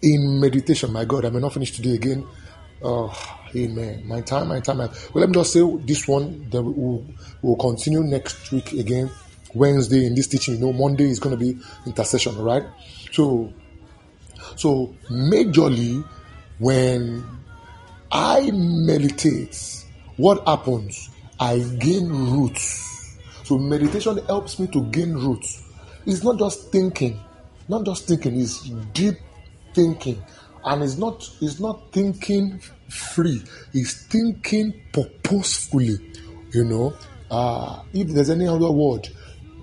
in 0.00 0.40
meditation, 0.40 0.92
my 0.92 1.04
God, 1.04 1.26
I 1.26 1.30
may 1.30 1.40
not 1.40 1.52
finish 1.52 1.72
today 1.72 1.94
again. 1.94 2.26
Oh, 2.82 3.12
amen. 3.54 4.06
My 4.06 4.22
time, 4.22 4.48
my 4.48 4.60
time. 4.60 4.78
My... 4.78 4.86
Well, 4.86 5.20
let 5.20 5.28
me 5.28 5.34
just 5.34 5.52
say 5.52 5.60
this 5.80 6.08
one. 6.08 6.48
Then 6.50 6.64
we'll, 6.74 7.04
we'll 7.42 7.56
continue 7.56 8.02
next 8.02 8.50
week 8.52 8.72
again. 8.72 9.10
Wednesday 9.52 10.06
in 10.06 10.14
this 10.14 10.28
teaching. 10.28 10.54
You 10.54 10.60
know, 10.60 10.72
Monday 10.72 11.10
is 11.10 11.18
going 11.20 11.38
to 11.38 11.44
be 11.44 11.60
intercession, 11.84 12.38
right? 12.38 12.64
So, 13.12 13.52
so 14.56 14.94
majorly 15.10 16.02
when 16.58 17.22
I 18.12 18.50
meditate. 18.50 19.84
What 20.16 20.46
happens? 20.46 21.10
I 21.38 21.58
gain 21.78 22.08
roots. 22.08 23.18
So 23.44 23.58
meditation 23.58 24.18
helps 24.26 24.58
me 24.58 24.66
to 24.68 24.84
gain 24.86 25.14
roots. 25.14 25.62
It's 26.06 26.24
not 26.24 26.38
just 26.38 26.72
thinking, 26.72 27.20
not 27.68 27.84
just 27.84 28.08
thinking, 28.08 28.40
it's 28.40 28.68
deep 28.92 29.16
thinking. 29.74 30.22
And 30.64 30.82
it's 30.82 30.98
not 30.98 31.28
it's 31.40 31.60
not 31.60 31.92
thinking 31.92 32.60
free, 32.88 33.42
it's 33.72 34.06
thinking 34.06 34.74
purposefully. 34.92 35.98
You 36.52 36.64
know, 36.64 36.96
uh, 37.30 37.82
if 37.92 38.08
there's 38.08 38.30
any 38.30 38.46
other 38.46 38.70
word 38.70 39.08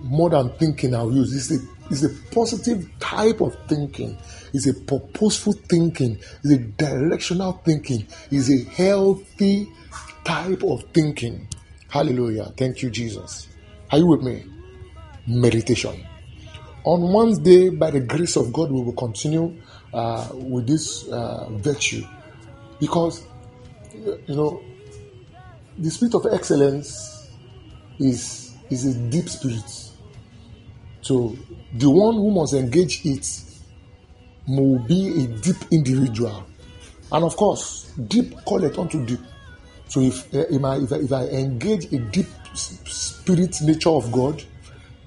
more 0.02 0.30
than 0.30 0.50
thinking 0.58 0.96
I'll 0.96 1.12
use, 1.12 1.36
it's 1.36 1.62
a 1.62 1.66
it's 1.90 2.04
a 2.04 2.10
positive 2.34 2.88
type 3.00 3.42
of 3.42 3.56
thinking. 3.68 4.18
It's 4.54 4.68
a 4.68 4.74
purposeful 4.74 5.54
thinking. 5.54 6.20
It's 6.44 6.52
a 6.52 6.58
directional 6.58 7.54
thinking. 7.64 8.06
It's 8.30 8.50
a 8.50 8.64
healthy 8.72 9.70
type 10.24 10.64
of 10.64 10.84
thinking. 10.94 11.48
Hallelujah. 11.90 12.52
Thank 12.58 12.82
you, 12.82 12.90
Jesus. 12.90 13.48
Are 13.92 14.00
you 14.00 14.08
with 14.08 14.22
me? 14.22 14.44
Meditation. 15.28 16.06
On 16.84 17.14
Wednesday, 17.14 17.70
by 17.70 17.92
the 17.92 18.02
grace 18.02 18.36
of 18.36 18.52
God, 18.52 18.72
we 18.72 18.82
will 18.82 18.94
continue 18.94 19.56
uh, 19.94 20.28
with 20.34 20.68
this 20.68 21.08
uh, 21.08 21.48
virtue 21.52 22.04
because, 22.80 23.26
you 23.94 24.36
know, 24.36 24.62
the 25.78 25.90
spirit 25.90 26.16
of 26.16 26.26
excellence 26.32 27.30
is, 28.00 28.56
is 28.70 28.86
a 28.86 29.00
deep 29.10 29.30
spirit 29.30 29.87
so 31.08 31.38
the 31.74 31.90
one 31.90 32.16
who 32.16 32.32
must 32.32 32.54
engage 32.54 33.06
it 33.06 33.42
will 34.46 34.78
be 34.80 35.24
a 35.24 35.28
deep 35.40 35.56
individual. 35.72 36.46
And 37.14 37.24
of 37.24 37.38
course, 37.38 37.94
deep 38.10 38.36
call 38.44 38.66
it 38.66 38.78
unto 38.78 39.06
deep. 39.06 39.22
So 39.88 40.02
if, 40.02 40.34
eh, 40.34 40.44
if, 40.50 40.62
I, 40.66 40.76
if, 40.76 40.92
I, 40.92 40.96
if 40.98 41.14
I 41.14 41.24
engage 41.28 41.94
a 41.94 42.00
deep 42.00 42.28
spirit 42.54 43.56
nature 43.62 43.92
of 43.92 44.12
God, 44.12 44.44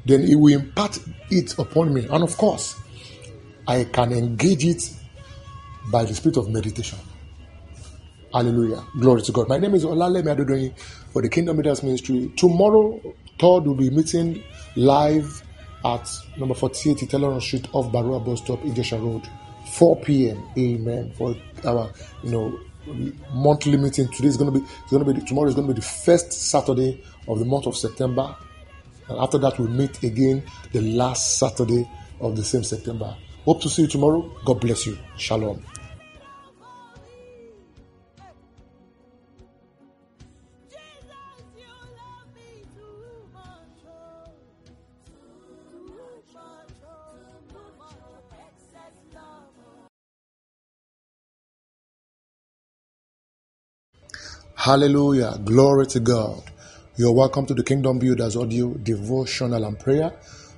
then 0.06 0.26
He 0.26 0.36
will 0.36 0.58
impart 0.58 0.98
it 1.28 1.58
upon 1.58 1.92
me. 1.92 2.06
And 2.06 2.24
of 2.24 2.34
course, 2.38 2.80
I 3.68 3.84
can 3.84 4.12
engage 4.12 4.64
it 4.64 4.90
by 5.92 6.06
the 6.06 6.14
spirit 6.14 6.38
of 6.38 6.48
meditation. 6.48 6.98
Hallelujah. 8.32 8.86
Glory 8.98 9.20
to 9.20 9.32
God. 9.32 9.50
My 9.50 9.58
name 9.58 9.74
is 9.74 9.84
Olalemi 9.84 10.34
Adodoyin 10.34 10.78
for 11.12 11.20
the 11.20 11.28
Kingdom 11.28 11.58
Leaders 11.58 11.82
Ministry. 11.82 12.32
Tomorrow, 12.38 13.02
Todd 13.36 13.66
will 13.66 13.74
be 13.74 13.90
meeting 13.90 14.42
live 14.76 15.42
at 15.84 16.08
number 16.36 16.54
48 16.54 16.98
Iteloran 16.98 17.40
Street 17.40 17.68
off 17.72 17.92
Barua 17.92 18.24
bus 18.24 18.40
stop, 18.40 18.60
Ijesha 18.60 19.00
Road, 19.00 19.28
4 19.72 19.96
p.m. 20.00 20.42
Amen. 20.58 21.12
For 21.16 21.34
our, 21.64 21.90
you 22.22 22.30
know, 22.30 22.60
monthly 23.32 23.76
meeting. 23.76 24.08
Today 24.08 24.28
is 24.28 24.36
going 24.36 24.52
to 24.52 24.58
be, 24.58 24.64
it's 24.64 24.90
going 24.92 25.04
to 25.04 25.12
be, 25.12 25.20
tomorrow 25.26 25.48
is 25.48 25.54
going 25.54 25.66
to 25.68 25.74
be 25.74 25.80
the 25.80 25.86
first 25.86 26.32
Saturday 26.32 27.02
of 27.28 27.38
the 27.38 27.44
month 27.44 27.66
of 27.66 27.76
September. 27.76 28.34
And 29.08 29.18
after 29.18 29.38
that, 29.38 29.58
we'll 29.58 29.68
meet 29.68 30.02
again 30.02 30.42
the 30.72 30.80
last 30.80 31.38
Saturday 31.38 31.88
of 32.20 32.36
the 32.36 32.44
same 32.44 32.64
September. 32.64 33.16
Hope 33.44 33.62
to 33.62 33.68
see 33.68 33.82
you 33.82 33.88
tomorrow. 33.88 34.30
God 34.44 34.60
bless 34.60 34.86
you. 34.86 34.98
Shalom. 35.16 35.62
Hallelujah. 54.62 55.40
Glory 55.42 55.86
to 55.86 56.00
God. 56.00 56.42
You're 56.96 57.14
welcome 57.14 57.46
to 57.46 57.54
the 57.54 57.64
Kingdom 57.64 57.98
Builders 57.98 58.36
audio 58.36 58.74
devotional 58.74 59.64
and 59.64 59.78
prayer 59.78 60.12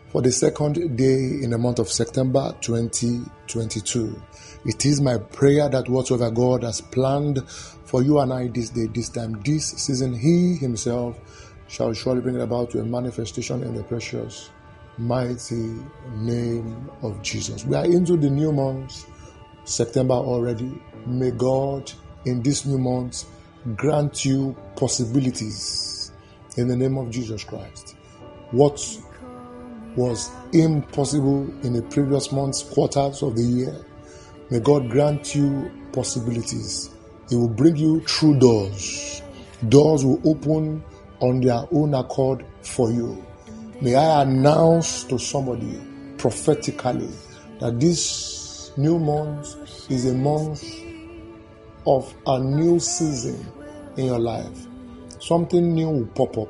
for 0.08 0.20
the 0.20 0.32
second 0.32 0.96
day 0.96 1.38
in 1.40 1.50
the 1.50 1.58
month 1.58 1.78
of 1.78 1.88
September 1.88 2.52
2022. 2.62 4.20
It 4.64 4.84
is 4.86 5.00
my 5.00 5.18
prayer 5.18 5.68
that 5.68 5.88
whatsoever 5.88 6.32
God 6.32 6.64
has 6.64 6.80
planned 6.80 7.48
for 7.48 8.02
you 8.02 8.18
and 8.18 8.32
I 8.32 8.48
this 8.48 8.70
day, 8.70 8.86
this 8.86 9.08
time, 9.08 9.40
this 9.44 9.68
season, 9.68 10.14
He 10.14 10.56
Himself 10.56 11.54
shall 11.68 11.92
surely 11.92 12.22
bring 12.22 12.34
it 12.34 12.42
about 12.42 12.72
to 12.72 12.80
a 12.80 12.84
manifestation 12.84 13.62
in 13.62 13.76
the 13.76 13.84
precious, 13.84 14.50
mighty 14.98 15.78
name 16.16 16.90
of 17.02 17.22
Jesus. 17.22 17.64
We 17.64 17.76
are 17.76 17.84
into 17.84 18.16
the 18.16 18.30
new 18.30 18.50
month, 18.50 19.06
September 19.62 20.14
already. 20.14 20.82
May 21.06 21.30
God 21.30 21.92
in 22.24 22.42
this 22.42 22.66
new 22.66 22.78
month 22.78 23.26
grant 23.76 24.24
you 24.24 24.56
possibilities 24.76 26.12
in 26.56 26.68
the 26.68 26.76
name 26.76 26.98
of 26.98 27.10
Jesus 27.10 27.44
Christ. 27.44 27.96
What 28.50 28.80
was 29.96 30.30
impossible 30.52 31.48
in 31.62 31.74
the 31.74 31.82
previous 31.82 32.32
months, 32.32 32.62
quarters 32.62 33.22
of 33.22 33.36
the 33.36 33.42
year, 33.42 33.84
may 34.50 34.60
God 34.60 34.90
grant 34.90 35.34
you 35.34 35.70
possibilities. 35.92 36.90
He 37.28 37.36
will 37.36 37.48
bring 37.48 37.76
you 37.76 38.00
through 38.00 38.38
doors. 38.38 39.22
Doors 39.68 40.04
will 40.04 40.20
open 40.24 40.82
on 41.20 41.40
their 41.40 41.64
own 41.70 41.94
accord 41.94 42.44
for 42.62 42.90
you. 42.90 43.24
May 43.80 43.94
I 43.94 44.22
announce 44.22 45.04
to 45.04 45.18
somebody 45.18 45.80
prophetically 46.18 47.10
that 47.60 47.78
this 47.78 48.72
new 48.76 48.98
month 48.98 49.90
is 49.90 50.06
a 50.06 50.14
month 50.14 50.81
of 51.86 52.14
a 52.26 52.38
new 52.38 52.78
season 52.78 53.46
in 53.96 54.06
your 54.06 54.18
life. 54.18 54.66
Something 55.20 55.74
new 55.74 55.88
will 55.88 56.06
pop 56.06 56.36
up, 56.38 56.48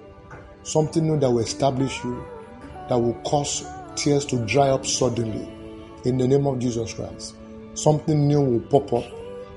something 0.63 1.07
new 1.07 1.19
that 1.21 1.31
will 1.31 1.41
establish 1.41 2.03
you, 2.05 2.25
that 2.89 2.97
will 2.99 3.15
cause 3.25 3.65
tears 3.97 4.25
to 4.27 4.45
dry 4.47 4.69
up 4.69 4.87
suddenly 4.87 5.49
in 6.05 6.19
the 6.19 6.27
name 6.27 6.47
of 6.47 6.59
Jesus 6.59 6.95
Christ. 6.95 7.37
Something 7.75 8.27
new 8.27 8.41
will 8.41 8.61
pop 8.61 8.93
up 8.93 9.05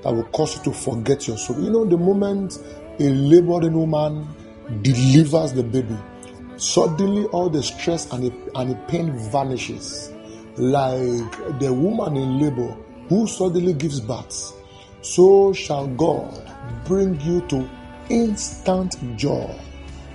that 0.02 0.14
will 0.14 0.24
cause 0.24 0.56
you 0.56 0.64
to 0.64 0.72
forget 0.72 1.26
your 1.26 1.38
soul. 1.38 1.60
You 1.60 1.70
know, 1.70 1.84
the 1.84 1.96
moment 1.96 2.58
a 2.98 3.10
laboring 3.10 3.74
woman 3.74 4.26
delivers 4.82 5.52
the 5.52 5.62
baby, 5.62 5.96
suddenly 6.56 7.24
all 7.26 7.48
the 7.50 7.62
stress 7.62 8.10
and 8.12 8.24
the, 8.24 8.50
and 8.54 8.70
the 8.70 8.76
pain 8.88 9.12
vanishes. 9.30 10.12
Like 10.56 11.58
the 11.60 11.70
woman 11.70 12.16
in 12.16 12.40
labor 12.40 12.74
who 13.08 13.26
suddenly 13.26 13.74
gives 13.74 14.00
birth, 14.00 14.54
so 15.06 15.52
shall 15.52 15.86
God 15.86 16.50
bring 16.84 17.20
you 17.20 17.40
to 17.42 17.68
instant 18.08 18.96
joy 19.16 19.54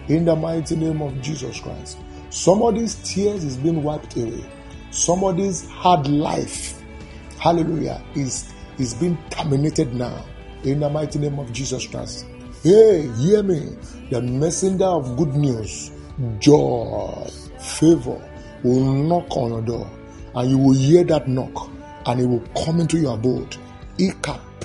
in 0.10 0.26
the 0.26 0.36
mighty 0.36 0.76
name 0.76 1.02
of 1.02 1.22
Jesus 1.22 1.60
Christ. 1.62 1.98
Somebody's 2.30 2.96
tears 2.96 3.44
is 3.46 3.56
being 3.56 3.84
wiped 3.84 4.18
away. 4.18 4.44
Somebody's 4.92 5.70
hard 5.70 6.08
life, 6.08 6.82
hallelujah, 7.40 8.04
is, 8.16 8.54
is 8.80 8.94
being 8.94 9.18
terminated 9.30 9.94
now 9.94 10.26
in 10.64 10.82
the 10.82 10.90
mighty 10.90 11.20
name 11.20 11.40
of 11.40 11.54
Jesus 11.54 11.88
Christ. 11.88 12.26
Hey, 12.62 13.08
hear 13.18 13.44
me. 13.44 13.78
The 14.10 14.22
messenger 14.22 14.86
of 14.86 15.16
good 15.16 15.36
news, 15.36 15.92
joy, 16.40 17.30
favor 17.60 18.22
will 18.64 18.94
knock 18.94 19.38
on 19.38 19.52
your 19.52 19.62
door, 19.62 19.90
and 20.36 20.50
you 20.50 20.58
will 20.58 20.76
hear 20.76 21.06
that 21.06 21.30
knock, 21.30 21.70
and 22.08 22.20
it 22.20 22.26
will 22.26 22.46
come 22.66 22.82
into 22.82 22.98
your 22.98 23.16
abode. 23.16 23.56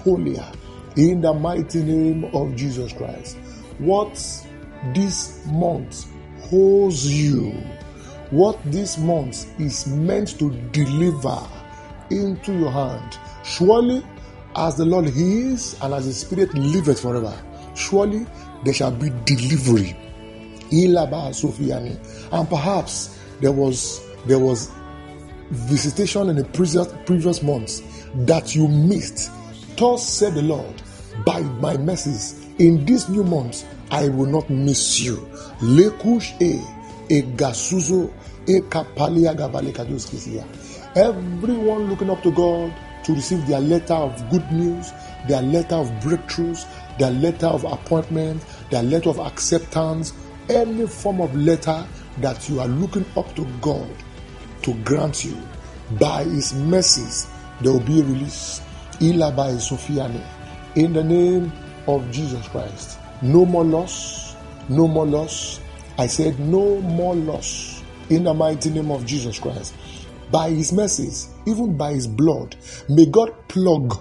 Ikapolia, 0.07 0.55
in 0.97 1.21
the 1.21 1.33
mighty 1.33 1.83
name 1.83 2.25
of 2.35 2.55
Jesus 2.57 2.93
Christ. 2.93 3.37
What 3.79 4.15
this 4.95 5.45
month 5.47 6.07
holds 6.41 7.11
you, 7.11 7.53
what 8.31 8.59
this 8.67 8.99
month 8.99 9.49
is 9.61 9.87
meant 9.87 10.39
to 10.39 10.51
deliver 10.73 11.39
into 12.11 12.53
your 12.59 12.71
hand. 12.71 13.19
Surely, 13.45 14.05
as 14.55 14.77
the 14.77 14.85
Lord 14.85 15.07
is 15.07 15.77
and 15.83 15.93
as 15.93 16.07
the 16.07 16.13
Spirit 16.13 16.55
liveth 16.55 17.01
forever, 17.01 17.37
surely 17.75 18.27
there 18.65 18.75
shall 18.75 18.93
be 18.93 19.11
delivery. 19.25 19.97
And 20.73 22.49
perhaps 22.49 23.21
there 23.41 23.53
was 23.53 24.01
there 24.27 24.39
was 24.41 24.73
visitation 25.51 26.29
in 26.29 26.37
the 26.37 26.45
previous 26.45 26.89
previous 27.05 27.43
months 27.43 27.83
that 28.15 28.55
you 28.57 28.67
missed. 28.67 29.31
Thus 29.77 30.09
said 30.09 30.35
the 30.35 30.43
Lord, 30.43 30.83
by 31.25 31.41
my 31.41 31.77
mercies 31.77 32.47
in 32.59 32.85
this 32.87 33.09
new 33.09 33.23
month, 33.23 33.65
I 33.91 34.09
will 34.09 34.27
not 34.27 34.49
miss 34.49 35.01
you. 35.01 35.17
Lekush 35.61 36.41
e 36.41 36.61
e 37.09 37.23
gasuzo 37.23 38.13
e 38.47 38.61
kapalia 38.61 39.37
Everyone 40.97 41.91
looking 41.91 42.11
up 42.11 42.23
to 42.23 42.31
God 42.31 42.73
to 43.05 43.15
receive 43.15 43.47
their 43.47 43.61
letter 43.61 43.95
of 43.95 44.31
good 44.31 44.51
news, 44.51 44.93
their 45.29 45.43
letter 45.43 45.77
of 45.77 45.91
breakthroughs, 46.01 46.67
their 46.99 47.11
letter 47.11 47.47
of 47.47 47.65
appointment, 47.65 48.43
their 48.71 48.83
letter 48.83 49.11
of 49.11 49.19
acceptance, 49.19 50.15
any 50.49 50.87
form 50.87 51.21
of 51.21 51.35
letter 51.37 51.87
that 52.19 52.49
you 52.49 52.61
are 52.61 52.69
looking 52.69 53.05
up 53.17 53.35
to 53.37 53.45
God 53.61 53.91
to 54.63 54.75
grant 54.85 55.25
you 55.25 55.37
by 56.01 56.25
His 56.25 56.55
mercies, 56.55 57.29
there 57.61 57.73
will 57.73 57.81
be 57.81 58.01
a 58.01 58.05
release. 58.05 58.63
Ila 59.01 59.33
by 59.33 59.53
Sophiane. 59.53 60.25
In 60.75 60.93
the 60.93 61.05
name 61.05 61.53
of 61.87 62.11
Jesus 62.11 62.47
Christ. 62.49 62.99
No 63.23 63.45
more 63.45 63.65
loss. 63.65 64.37
No 64.69 64.89
more 64.89 65.07
loss. 65.07 65.61
I 65.99 66.07
said, 66.07 66.39
no 66.41 66.81
more 66.81 67.15
loss. 67.15 67.83
In 68.11 68.25
the 68.25 68.35
mighty 68.35 68.71
name 68.71 68.91
of 68.91 69.05
Jesus 69.07 69.39
Christ. 69.39 69.75
By 70.31 70.51
His 70.51 70.73
mercies, 70.73 71.29
even 71.47 71.77
by 71.77 71.93
His 71.93 72.07
blood, 72.07 72.57
may 72.89 73.07
God 73.07 73.33
plug 73.49 73.97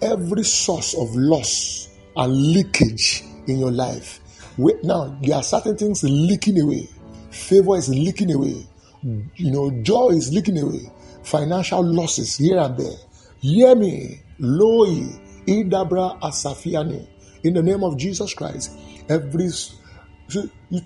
every 0.00 0.44
source 0.44 0.94
of 0.94 1.08
loss 1.14 1.88
and 2.16 2.32
leakage 2.52 3.24
in 3.46 3.58
your 3.58 3.70
life. 3.72 4.20
Wait, 4.58 4.82
now, 4.84 5.16
there 5.22 5.36
are 5.36 5.42
certain 5.42 5.76
things 5.76 6.02
leaking 6.04 6.60
away. 6.60 6.88
Favor 7.30 7.76
is 7.76 7.88
leaking 7.88 8.32
away. 8.32 8.66
You 9.02 9.50
know, 9.50 9.70
joy 9.82 10.10
is 10.10 10.32
leaking 10.32 10.58
away. 10.58 10.90
Financial 11.22 11.82
losses 11.82 12.36
here 12.36 12.58
and 12.58 12.76
there. 12.76 12.96
Hear 13.40 13.74
me. 13.74 14.20
Loi. 14.42 15.06
Idabra 15.46 16.20
Asafiani. 16.20 17.06
In 17.42 17.54
the 17.54 17.62
name 17.62 17.82
of 17.82 17.96
Jesus 17.96 18.34
Christ. 18.34 18.72
Every 19.08 19.48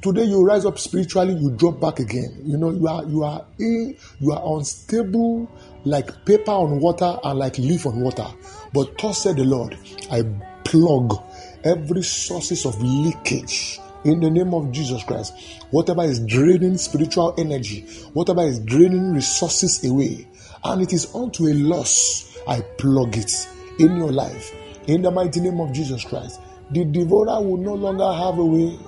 today 0.00 0.24
you 0.24 0.44
rise 0.44 0.64
up 0.64 0.78
spiritually, 0.78 1.34
you 1.34 1.50
drop 1.52 1.80
back 1.80 1.98
again. 2.00 2.40
You 2.44 2.56
know, 2.56 2.70
you 2.70 2.88
are 2.88 3.04
you 3.04 3.24
are 3.24 3.44
in, 3.58 3.96
you 4.20 4.32
are 4.32 4.56
unstable 4.56 5.50
like 5.84 6.24
paper 6.24 6.50
on 6.50 6.80
water 6.80 7.18
and 7.22 7.38
like 7.38 7.58
leaf 7.58 7.86
on 7.86 8.00
water. 8.00 8.26
But 8.72 8.98
thus 8.98 9.22
said 9.22 9.36
the 9.36 9.44
Lord, 9.44 9.76
I 10.10 10.22
plug 10.64 11.22
every 11.64 12.02
sources 12.02 12.64
of 12.66 12.80
leakage 12.82 13.78
in 14.04 14.20
the 14.20 14.30
name 14.30 14.54
of 14.54 14.72
Jesus 14.72 15.02
Christ. 15.04 15.34
Whatever 15.70 16.04
is 16.04 16.20
draining 16.20 16.78
spiritual 16.78 17.34
energy, 17.38 17.82
whatever 18.14 18.42
is 18.42 18.58
draining 18.60 19.12
resources 19.12 19.84
away, 19.84 20.26
and 20.64 20.82
it 20.82 20.92
is 20.92 21.14
unto 21.14 21.46
a 21.46 21.54
loss, 21.54 22.35
I 22.46 22.60
plug 22.78 23.16
it 23.16 23.48
in 23.78 23.96
your 23.96 24.12
life. 24.12 24.54
In 24.86 25.02
the 25.02 25.10
mighty 25.10 25.40
name 25.40 25.60
of 25.60 25.72
Jesus 25.72 26.04
Christ. 26.04 26.40
The 26.70 26.84
devourer 26.84 27.40
will 27.40 27.58
no 27.58 27.74
longer 27.74 28.12
have 28.12 28.38
a 28.38 28.44
way, 28.44 28.78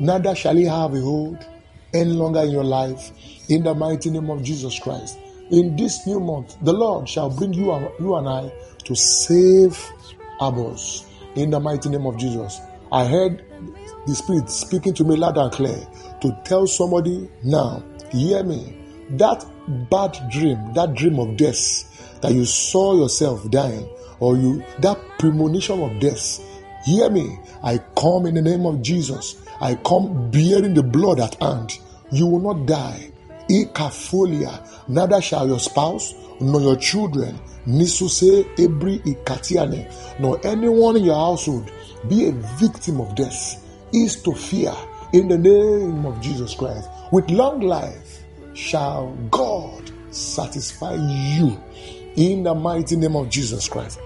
neither 0.00 0.34
shall 0.34 0.56
he 0.56 0.64
have 0.64 0.94
a 0.94 1.00
hold 1.00 1.38
any 1.94 2.12
longer 2.12 2.40
in 2.40 2.50
your 2.50 2.64
life. 2.64 3.12
In 3.48 3.62
the 3.62 3.74
mighty 3.74 4.10
name 4.10 4.30
of 4.30 4.42
Jesus 4.42 4.78
Christ. 4.78 5.18
In 5.50 5.76
this 5.76 6.06
new 6.06 6.18
month, 6.18 6.56
the 6.62 6.72
Lord 6.72 7.08
shall 7.08 7.30
bring 7.30 7.52
you 7.52 7.72
and, 7.72 7.88
you 8.00 8.14
and 8.16 8.28
I 8.28 8.52
to 8.84 8.96
save 8.96 9.78
others 10.40 11.06
in 11.36 11.50
the 11.50 11.60
mighty 11.60 11.88
name 11.90 12.06
of 12.06 12.16
Jesus. 12.16 12.60
I 12.90 13.04
heard 13.04 13.44
the 14.06 14.14
Spirit 14.14 14.50
speaking 14.50 14.94
to 14.94 15.04
me 15.04 15.16
loud 15.16 15.36
and 15.36 15.52
clear 15.52 15.86
to 16.20 16.36
tell 16.44 16.66
somebody 16.66 17.28
now, 17.42 17.84
hear 18.10 18.42
me. 18.42 18.78
That 19.10 19.44
bad 19.90 20.18
dream, 20.30 20.72
that 20.74 20.94
dream 20.94 21.18
of 21.18 21.36
death 21.36 21.91
that 22.22 22.32
you 22.32 22.44
saw 22.44 22.94
yourself 22.94 23.48
dying, 23.50 23.88
or 24.20 24.36
you 24.36 24.64
that 24.80 24.98
premonition 25.18 25.82
of 25.82 26.00
death, 26.00 26.40
hear 26.84 27.10
me. 27.10 27.38
I 27.62 27.78
come 27.96 28.26
in 28.26 28.34
the 28.34 28.42
name 28.42 28.66
of 28.66 28.82
Jesus. 28.82 29.42
I 29.60 29.74
come 29.76 30.30
bearing 30.30 30.74
the 30.74 30.82
blood 30.82 31.20
at 31.20 31.34
hand. 31.42 31.78
You 32.10 32.26
will 32.26 32.54
not 32.54 32.66
die. 32.66 33.12
Ikafolia, 33.50 34.88
neither 34.88 35.20
shall 35.20 35.46
your 35.46 35.60
spouse 35.60 36.14
nor 36.40 36.60
your 36.60 36.76
children 36.76 37.38
Nisuse 37.66 38.44
Ebri 38.56 38.98
Ikatiane, 39.04 40.18
nor 40.18 40.44
anyone 40.44 40.96
in 40.96 41.04
your 41.04 41.14
household 41.14 41.70
be 42.08 42.26
a 42.26 42.32
victim 42.32 43.00
of 43.00 43.14
death, 43.14 43.62
is 43.92 44.20
to 44.22 44.34
fear 44.34 44.74
in 45.12 45.28
the 45.28 45.38
name 45.38 46.04
of 46.04 46.20
Jesus 46.20 46.54
Christ. 46.54 46.88
With 47.12 47.30
long 47.30 47.60
life 47.60 48.24
shall 48.54 49.14
God 49.30 49.92
satisfy 50.10 50.94
you 50.94 51.56
in 52.16 52.42
the 52.42 52.54
mighty 52.54 52.96
name 52.96 53.16
of 53.16 53.28
Jesus 53.28 53.68
Christ. 53.68 54.00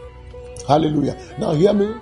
Hallelujah. 0.66 1.16
Now, 1.38 1.52
hear 1.52 1.72
me, 1.72 1.94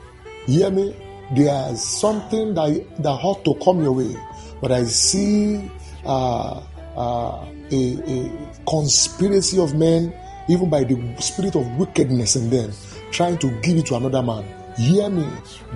hear 0.46 0.70
me. 0.70 0.94
There's 1.34 1.82
something 1.82 2.54
that, 2.54 2.96
that 2.98 3.08
ought 3.08 3.44
to 3.44 3.54
come 3.64 3.82
your 3.82 3.92
way, 3.92 4.14
but 4.60 4.72
I 4.72 4.84
see 4.84 5.70
uh, 6.04 6.62
uh, 6.96 7.46
a, 7.72 7.98
a 8.06 8.64
conspiracy 8.66 9.58
of 9.58 9.74
men 9.74 10.12
even 10.48 10.68
by 10.68 10.84
the 10.84 11.16
spirit 11.20 11.56
of 11.56 11.66
wickedness 11.78 12.36
in 12.36 12.50
them, 12.50 12.70
trying 13.10 13.38
to 13.38 13.50
give 13.60 13.76
it 13.76 13.86
to 13.86 13.96
another 13.96 14.22
man. 14.22 14.44
Hear 14.76 15.08
me. 15.08 15.26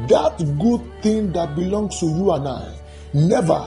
That 0.09 0.39
good 0.59 1.03
thing 1.03 1.33
that 1.33 1.55
belongs 1.55 2.01
to 2.01 2.07
you 2.07 2.33
and 2.33 2.49
I, 2.49 2.75
never, 3.15 3.67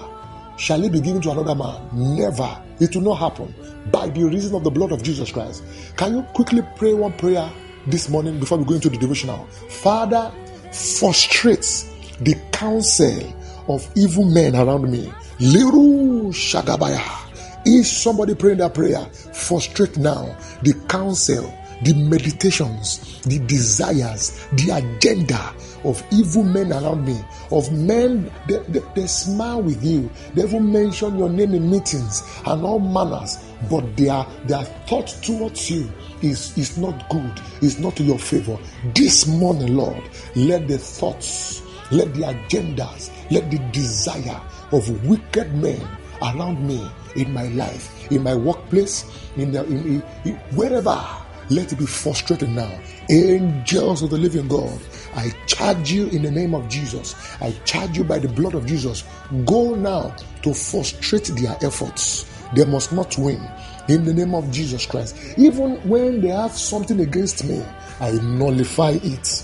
shall 0.58 0.84
it 0.84 0.92
be 0.92 1.02
given 1.02 1.22
to 1.22 1.32
another 1.32 1.56
man? 1.56 1.90
Never. 1.94 2.64
It 2.82 2.96
will 2.96 3.04
not 3.04 3.20
happen 3.20 3.54
by 3.92 4.10
the 4.10 4.24
reason 4.24 4.56
of 4.56 4.64
the 4.64 4.72
blood 4.72 4.92
of 4.92 5.04
Jesus 5.04 5.32
Christ. 5.32 5.64
Can 5.96 6.16
you 6.16 6.24
quickly 6.34 6.64
pray 6.76 6.96
one 6.96 7.14
prayer 7.14 7.48
this 7.86 8.10
morning 8.10 8.40
before 8.40 8.58
we 8.58 8.66
go 8.66 8.74
into 8.74 8.90
the 8.90 8.98
devotional? 8.98 9.46
Father, 9.70 10.32
frustrate 10.72 11.86
the 12.22 12.36
counsel 12.52 13.22
of 13.68 13.88
evil 13.96 14.26
men 14.26 14.56
around 14.56 14.92
me. 14.92 15.14
Liru 15.38 16.34
Shagabaya. 16.34 17.20
Is 17.68 17.92
somebody 17.92 18.34
praying 18.34 18.58
that 18.58 18.74
prayer? 18.74 19.06
Frustrate 19.32 19.98
now 19.98 20.36
the 20.64 20.74
counsel, 20.90 21.54
the 21.84 21.94
meditations, 21.94 23.22
the 23.22 23.40
desires, 23.40 24.48
the 24.54 24.72
agenda 24.72 25.54
of 25.84 26.04
evil 26.12 26.44
men 26.44 26.72
around 26.72 27.06
me, 27.06 27.20
of 27.52 27.72
men 27.72 28.32
that 28.48 28.72
they, 28.72 28.82
they, 28.96 29.08
smile 29.08 29.62
with 29.62 29.84
you. 29.84 30.10
They 30.34 30.44
even 30.44 30.72
mention 30.72 31.18
your 31.18 31.30
name 31.30 31.54
in 31.54 31.70
meetings 31.70 32.22
and 32.46 32.64
all 32.64 32.80
manners, 32.80 33.44
but 33.70 33.98
their 33.98 34.26
their 34.46 34.64
thought 34.88 35.08
towards 35.22 35.70
you 35.72 35.92
is, 36.22 36.58
is 36.58 36.78
not 36.78 37.10
good, 37.10 37.42
is 37.62 37.80
not 37.80 37.96
to 37.96 38.04
your 38.04 38.20
favor. 38.20 38.58
This 38.94 39.28
morning, 39.28 39.76
Lord, 39.76 40.04
let 40.36 40.68
the 40.68 40.78
thoughts, 40.78 41.64
let 41.92 42.14
the 42.14 42.22
agendas, 42.22 43.12
let 43.32 43.50
the 43.50 43.60
desire 43.72 44.40
of 44.72 45.06
wicked 45.08 45.54
men 45.56 45.82
around 46.22 46.66
me 46.66 46.88
in 47.16 47.34
my 47.34 47.48
life, 47.50 48.12
in 48.12 48.24
my 48.24 48.36
workplace, 48.36 49.06
in, 49.36 49.52
the, 49.52 49.66
in, 49.66 50.04
in, 50.26 50.36
wherever. 50.56 51.04
Let 51.52 51.74
it 51.74 51.80
be 51.80 51.86
frustrated 51.86 52.48
now. 52.48 52.72
Angels 53.10 54.02
of 54.02 54.10
the 54.10 54.18
living 54.18 54.48
God, 54.48 54.80
I 55.16 55.32
charge 55.48 55.92
you 55.92 56.08
in 56.08 56.22
the 56.22 56.32
name 56.32 56.56
of 56.56 56.70
Jesus. 56.70 57.14
I 57.42 57.52
charge 57.66 57.98
you 57.98 58.06
by 58.06 58.20
the 58.20 58.30
blood 58.30 58.56
of 58.56 58.66
Jesus. 58.66 59.04
Go 59.46 59.76
now 59.76 60.16
to 60.44 60.54
frustrate 60.54 61.26
their 61.36 61.58
efforts. 61.62 62.26
They 62.56 62.64
must 62.64 62.94
not 62.94 63.18
win. 63.18 63.46
In 63.90 64.06
the 64.06 64.14
name 64.14 64.34
of 64.34 64.50
Jesus 64.50 64.86
Christ. 64.86 65.18
Even 65.38 65.76
when 65.90 66.22
they 66.22 66.30
have 66.30 66.54
something 66.54 67.02
against 67.02 67.44
me, 67.44 67.62
I 68.00 68.12
nullify 68.12 68.92
it. 69.04 69.44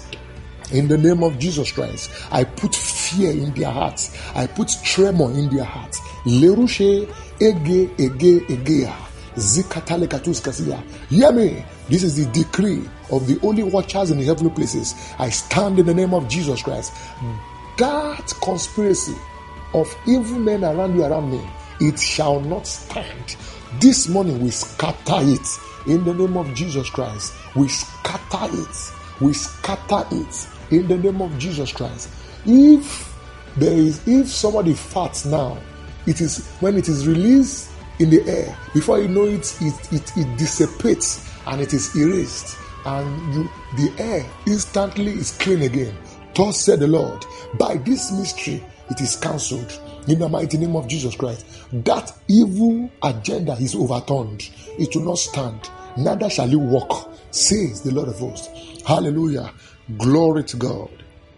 In 0.72 0.88
the 0.88 0.98
name 0.98 1.24
of 1.24 1.38
Jesus 1.40 1.74
Christ, 1.74 2.10
I 2.32 2.46
put 2.46 2.74
fear 2.74 3.32
in 3.32 3.54
their 3.54 3.72
hearts. 3.72 4.18
I 4.34 4.48
put 4.48 4.72
tremor 4.82 5.30
in 5.32 5.54
their 5.54 5.66
hearts. 5.66 6.00
Ege 6.26 7.10
ege 7.98 8.40
egea. 8.48 8.94
Hear 11.10 11.32
me. 11.34 11.64
This 11.90 12.04
is 12.04 12.16
the 12.18 12.32
decree 12.32 12.88
of 13.12 13.28
the 13.28 13.40
only 13.42 13.64
watchers 13.64 14.12
in 14.12 14.20
the 14.20 14.26
heavenly 14.26 14.54
places. 14.54 14.96
I 15.20 15.30
stand 15.30 15.80
in 15.80 15.86
the 15.86 15.94
name 15.94 16.14
of 16.14 16.28
Jesus 16.28 16.62
Christ. 16.62 16.94
That 17.78 18.34
conspiracy 18.42 19.16
of 19.74 19.94
evil 20.08 20.40
men 20.40 20.64
around 20.64 20.96
you, 20.96 21.04
around 21.04 21.32
me, 21.32 21.48
it 21.80 22.00
shall 22.00 22.40
not 22.40 22.68
stand. 22.68 23.38
This 23.80 24.08
morning 24.08 24.42
we 24.42 24.50
scatter 24.50 25.20
it 25.20 25.48
in 25.88 26.04
the 26.04 26.14
name 26.14 26.38
of 26.38 26.54
Jesus 26.54 26.90
Christ. 26.90 27.34
We 27.56 27.68
scatter 27.68 28.48
it. 28.52 28.92
We 29.22 29.34
scatter 29.34 30.06
it 30.12 30.48
in 30.72 30.88
the 30.88 30.98
name 30.98 31.22
of 31.22 31.38
Jesus 31.38 31.72
Christ. 31.72 32.10
If 32.46 33.16
there 33.56 33.74
is, 33.74 34.06
if 34.08 34.28
somebody 34.28 34.74
farts 34.74 35.30
now, 35.30 35.58
it 36.06 36.22
is 36.22 36.48
when 36.60 36.78
it 36.78 36.88
is 36.90 37.08
released 37.08 37.70
in 38.00 38.10
the 38.10 38.22
air. 38.28 38.58
Before 38.74 39.00
you 39.00 39.08
know 39.08 39.26
it, 39.26 39.56
it, 39.62 39.94
it, 39.94 40.18
it 40.18 40.38
dissipates 40.38 41.27
and 41.48 41.62
it 41.62 41.74
is 41.74 41.96
erased, 41.96 42.58
and 42.86 43.34
you, 43.34 43.50
the 43.76 43.94
air 44.02 44.26
instantly 44.46 45.14
is 45.14 45.32
clean 45.38 45.62
again. 45.64 45.96
Thus 46.36 46.62
said 46.62 46.80
the 46.80 46.88
Lord, 46.88 47.26
by 47.58 47.78
this 47.78 48.12
mystery 48.12 48.64
it 48.90 49.02
is 49.02 49.16
cancelled 49.16 49.82
in 50.08 50.20
the 50.20 50.30
mighty 50.30 50.58
name 50.58 50.76
of 50.76 50.88
Jesus 50.88 51.16
Christ. 51.16 51.46
That 51.72 52.14
evil 52.28 52.90
agenda 53.04 53.54
is 53.54 53.76
overturned, 53.76 54.50
it 54.78 54.96
will 54.96 55.04
not 55.04 55.18
stand, 55.18 55.70
neither 55.98 56.30
shall 56.30 56.52
it 56.52 56.56
walk, 56.56 57.12
says 57.32 57.82
the 57.82 57.92
Lord 57.92 58.10
of 58.10 58.20
hosts. 58.20 58.50
Hallelujah. 58.86 59.52
Glory 59.98 60.44
to 60.44 60.58
God. 60.58 60.90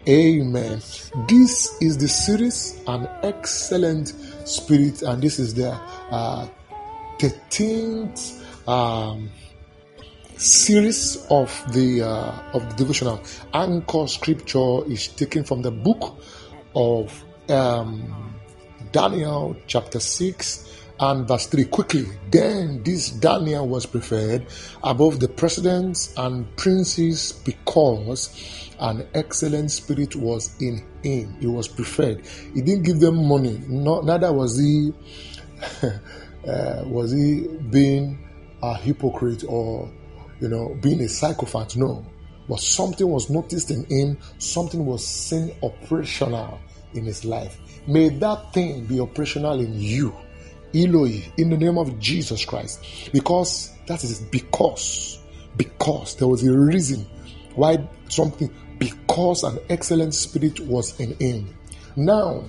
Amen. 0.08 0.80
This 1.28 1.76
is 1.80 1.98
the 1.98 2.08
series, 2.08 2.80
an 2.86 3.08
excellent 3.22 4.08
spirit, 4.44 5.02
and 5.02 5.22
this 5.22 5.38
is 5.38 5.54
the 5.54 5.72
uh, 6.10 6.48
13th 7.18 8.68
um, 8.68 9.30
series 10.40 11.26
of 11.28 11.50
the 11.72 12.02
uh, 12.02 12.32
of 12.54 12.68
the 12.70 12.74
devotional. 12.76 13.20
Anchor 13.52 14.06
scripture 14.08 14.84
is 14.86 15.08
taken 15.08 15.44
from 15.44 15.60
the 15.60 15.70
book 15.70 16.18
of 16.74 17.24
um, 17.50 18.34
Daniel, 18.90 19.54
chapter 19.66 20.00
6 20.00 20.66
and 21.00 21.28
verse 21.28 21.46
3 21.46 21.64
quickly. 21.66 22.06
Then 22.30 22.82
this 22.82 23.10
daniel 23.10 23.68
was 23.68 23.84
preferred 23.84 24.46
above 24.82 25.20
the 25.20 25.28
presidents 25.28 26.14
and 26.16 26.44
princes 26.56 27.32
because 27.32 28.30
an 28.80 29.06
excellent 29.14 29.70
spirit 29.70 30.16
was 30.16 30.56
in 30.60 30.82
him. 31.02 31.36
He 31.38 31.46
was 31.46 31.68
preferred. 31.68 32.24
He 32.54 32.62
didn't 32.62 32.84
give 32.84 33.00
them 33.00 33.28
money. 33.28 33.60
Neither 33.68 34.32
was 34.32 34.58
he 34.58 34.92
uh, 36.48 36.82
was 36.86 37.12
he 37.12 37.46
being 37.70 38.26
a 38.62 38.74
hypocrite 38.74 39.44
or 39.46 39.90
you 40.40 40.48
know 40.48 40.76
being 40.82 41.00
a 41.00 41.08
psychopath 41.08 41.76
no 41.76 42.04
but 42.48 42.60
something 42.60 43.08
was 43.08 43.30
noticed 43.30 43.70
in 43.70 43.84
him 43.84 44.18
something 44.38 44.84
was 44.84 45.06
seen 45.06 45.54
operational 45.62 46.58
in 46.94 47.04
his 47.04 47.24
life 47.24 47.58
may 47.86 48.08
that 48.08 48.52
thing 48.52 48.84
be 48.86 49.00
operational 49.00 49.60
in 49.60 49.72
you 49.74 50.14
Eloi, 50.74 51.22
in 51.36 51.50
the 51.50 51.56
name 51.56 51.78
of 51.78 51.98
Jesus 51.98 52.44
Christ. 52.44 52.84
Because 53.12 53.72
that 53.86 54.04
is 54.04 54.20
because, 54.20 55.18
because 55.56 56.14
there 56.16 56.28
was 56.28 56.44
a 56.46 56.56
reason 56.56 57.06
why 57.54 57.88
something, 58.08 58.50
because 58.78 59.42
an 59.42 59.58
excellent 59.68 60.14
spirit 60.14 60.60
was 60.60 60.98
in 61.00 61.16
him. 61.18 61.56
Now, 61.96 62.44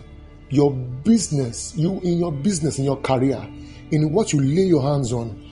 your 0.49 0.71
business, 0.71 1.75
you 1.75 1.99
in 2.01 2.19
your 2.19 2.31
business, 2.31 2.77
in 2.77 2.85
your 2.85 2.97
career, 2.97 3.41
in 3.91 4.11
what 4.11 4.33
you 4.33 4.41
lay 4.41 4.63
your 4.63 4.83
hands 4.83 5.11
on, 5.13 5.49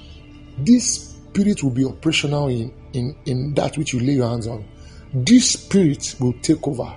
this 0.60 1.09
spirit 1.31 1.63
will 1.63 1.71
be 1.71 1.85
operational 1.85 2.47
in, 2.47 2.73
in, 2.93 3.15
in 3.25 3.53
that 3.55 3.77
which 3.77 3.93
you 3.93 3.99
lay 3.99 4.13
your 4.13 4.29
hands 4.29 4.47
on. 4.47 4.65
This 5.13 5.51
spirit 5.51 6.15
will 6.19 6.33
take 6.41 6.67
over. 6.67 6.95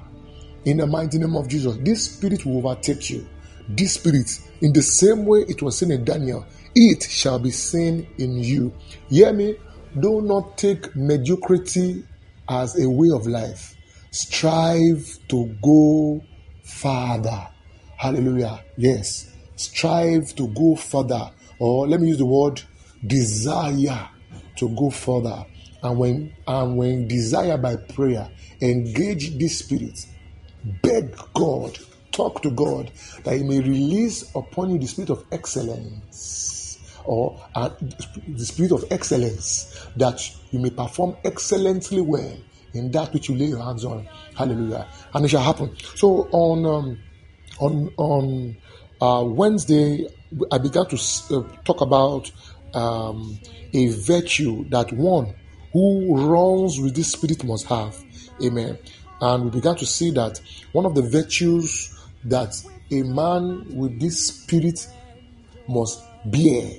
In 0.65 0.77
the 0.79 0.87
mighty 0.87 1.19
name 1.19 1.37
of 1.37 1.49
Jesus, 1.49 1.77
this 1.81 2.15
spirit 2.15 2.45
will 2.47 2.59
overtake 2.59 3.11
you 3.11 3.27
this 3.69 3.95
spirit, 3.95 4.41
in 4.61 4.73
the 4.73 4.83
same 4.83 5.25
way 5.25 5.45
it 5.49 5.63
was 5.63 5.79
seen 5.79 5.91
in 5.91 6.05
Daniel, 6.05 6.47
it 6.75 7.03
shall 7.03 7.39
be 7.39 7.51
seen 7.51 8.07
in 8.19 8.37
you. 8.39 8.73
Hear 9.09 9.33
me? 9.33 9.57
Do 9.99 10.23
not 10.23 10.57
take 10.57 10.95
mediocrity 10.97 12.05
as 12.49 12.83
a 12.83 12.89
way 12.89 13.11
of 13.11 13.27
life. 13.27 13.75
Strive 14.11 15.19
to 15.29 15.47
go 15.63 16.23
farther. 16.63 17.49
Hallelujah. 17.97 18.65
Yes. 18.77 19.33
Strive 19.57 20.35
to 20.37 20.49
go 20.49 20.77
further. 20.77 21.31
Or 21.59 21.87
let 21.87 22.01
me 22.01 22.09
use 22.09 22.19
the 22.19 22.27
word 22.27 22.63
desire 23.07 24.09
to 24.57 24.69
go 24.77 24.91
further. 24.91 25.45
And 25.83 25.99
when 25.99 26.33
and 26.47 26.77
when 26.77 27.09
desire 27.09 27.59
by 27.59 27.77
prayer, 27.77 28.31
engage 28.61 29.39
this 29.39 29.59
spirit. 29.59 29.99
Beg 30.83 31.17
God 31.35 31.77
talk 32.13 32.43
to 32.43 32.51
God 32.51 32.93
that 33.25 33.37
He 33.37 33.43
may 33.43 33.61
release 33.61 34.31
upon 34.35 34.71
you 34.71 34.79
the 34.79 34.87
spirit 34.87 35.11
of 35.11 35.25
excellence 35.33 36.79
or 37.05 37.43
uh, 37.55 37.71
the 38.29 38.45
spirit 38.45 38.73
of 38.73 38.85
excellence 38.91 39.89
that 39.97 40.21
you 40.51 40.61
may 40.61 40.71
perform 40.71 41.17
excellently 41.25 42.01
well 42.01 42.37
in 42.75 42.91
that 42.93 43.13
which 43.13 43.29
you 43.29 43.35
lay 43.35 43.47
your 43.47 43.63
hands 43.63 43.85
on. 43.85 44.07
Hallelujah. 44.37 44.87
And 45.13 45.25
it 45.25 45.29
shall 45.29 45.43
happen. 45.43 45.77
So 45.97 46.29
on 46.31 46.65
um, 46.65 46.99
on 47.59 47.91
on 47.97 48.57
uh, 49.01 49.25
Wednesday, 49.25 50.07
I 50.51 50.59
began 50.59 50.87
to 50.87 50.97
uh, 50.97 51.43
talk 51.65 51.81
about 51.81 52.31
um, 52.75 53.39
a 53.73 53.89
virtue 53.89 54.69
that 54.69 54.93
one 54.93 55.35
who 55.73 56.17
runs 56.17 56.79
with 56.81 56.95
this 56.95 57.13
spirit 57.13 57.45
must 57.45 57.67
have. 57.67 57.97
Amen. 58.43 58.79
And 59.21 59.45
we 59.45 59.51
began 59.51 59.77
to 59.77 59.87
see 59.87 60.11
that 60.13 60.41
one 60.73 60.85
of 60.85 60.95
the 60.95 61.03
virtues 61.03 61.99
that 62.25 62.55
a 62.91 63.03
man 63.03 63.65
with 63.75 64.01
this 64.01 64.27
spirit 64.27 64.87
must 65.69 66.03
bear 66.27 66.71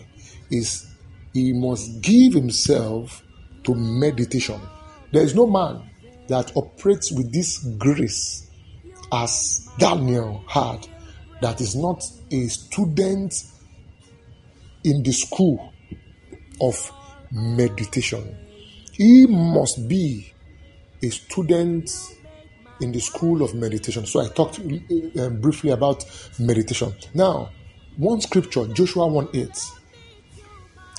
is 0.51 0.88
he 1.34 1.53
must 1.53 2.01
give 2.01 2.34
himself 2.34 3.23
to 3.63 3.73
meditation. 3.73 4.60
There 5.12 5.23
is 5.23 5.34
no 5.34 5.47
man 5.47 5.89
that 6.27 6.56
operates 6.56 7.12
with 7.12 7.34
this 7.34 7.60
grace 7.77 8.49
as 9.12 9.69
Daniel 9.77 10.43
had 10.47 10.88
that 11.41 11.60
is 11.62 11.75
not 11.75 12.06
a 12.32 12.47
student 12.47 13.43
in 14.84 15.03
the 15.03 15.12
school 15.12 15.72
of 16.61 16.91
meditation. 17.31 18.37
He 18.91 19.25
must 19.27 19.87
be 19.87 20.33
a 21.01 21.09
student 21.09 21.89
in 22.79 22.91
the 22.91 22.99
school 22.99 23.43
of 23.43 23.53
meditation. 23.53 24.05
So 24.05 24.21
I 24.21 24.27
talked 24.29 24.59
uh, 24.59 25.29
briefly 25.29 25.71
about 25.71 26.05
meditation. 26.39 26.93
Now, 27.13 27.49
one 27.97 28.21
scripture, 28.21 28.67
Joshua 28.67 29.07
1 29.07 29.29
8. 29.33 29.71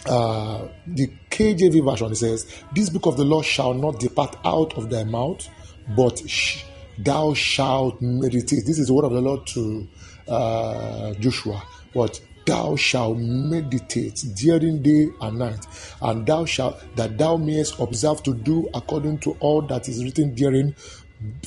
Uh, 0.07 0.69
the 0.87 1.11
KJV 1.31 1.85
version 1.85 2.15
says, 2.15 2.63
This 2.75 2.91
book 2.91 3.07
of 3.07 3.17
the 3.17 3.25
law 3.25 3.43
shall 3.43 3.75
not 3.75 3.99
depart 3.99 4.37
out 4.45 4.77
of 4.77 4.91
thy 4.91 5.05
mouth, 5.05 5.49
but 5.97 6.19
sh- 6.29 6.63
thou 6.99 7.33
shalt 7.35 8.01
meditate. 8.01 8.65
This 8.67 8.79
is 8.79 8.89
the 8.89 8.95
word 8.95 9.07
of 9.07 9.13
the 9.13 9.21
Lord 9.21 9.47
to 9.49 9.89
uh, 10.29 11.15
Joshua. 11.15 11.63
But 11.95 12.21
thou 12.47 12.77
shalt 12.77 13.19
meditate 13.19 14.25
during 14.37 14.83
day 14.83 15.09
and 15.21 15.39
night, 15.39 15.67
and 16.03 16.27
thou 16.27 16.45
shalt 16.45 16.83
that 16.97 17.19
thou 17.19 17.37
mayest 17.37 17.79
observe 17.79 18.23
to 18.23 18.35
do 18.35 18.69
according 18.75 19.19
to 19.19 19.37
all 19.41 19.63
that 19.63 19.89
is 19.89 20.05
written 20.05 20.35
therein. 20.35 20.75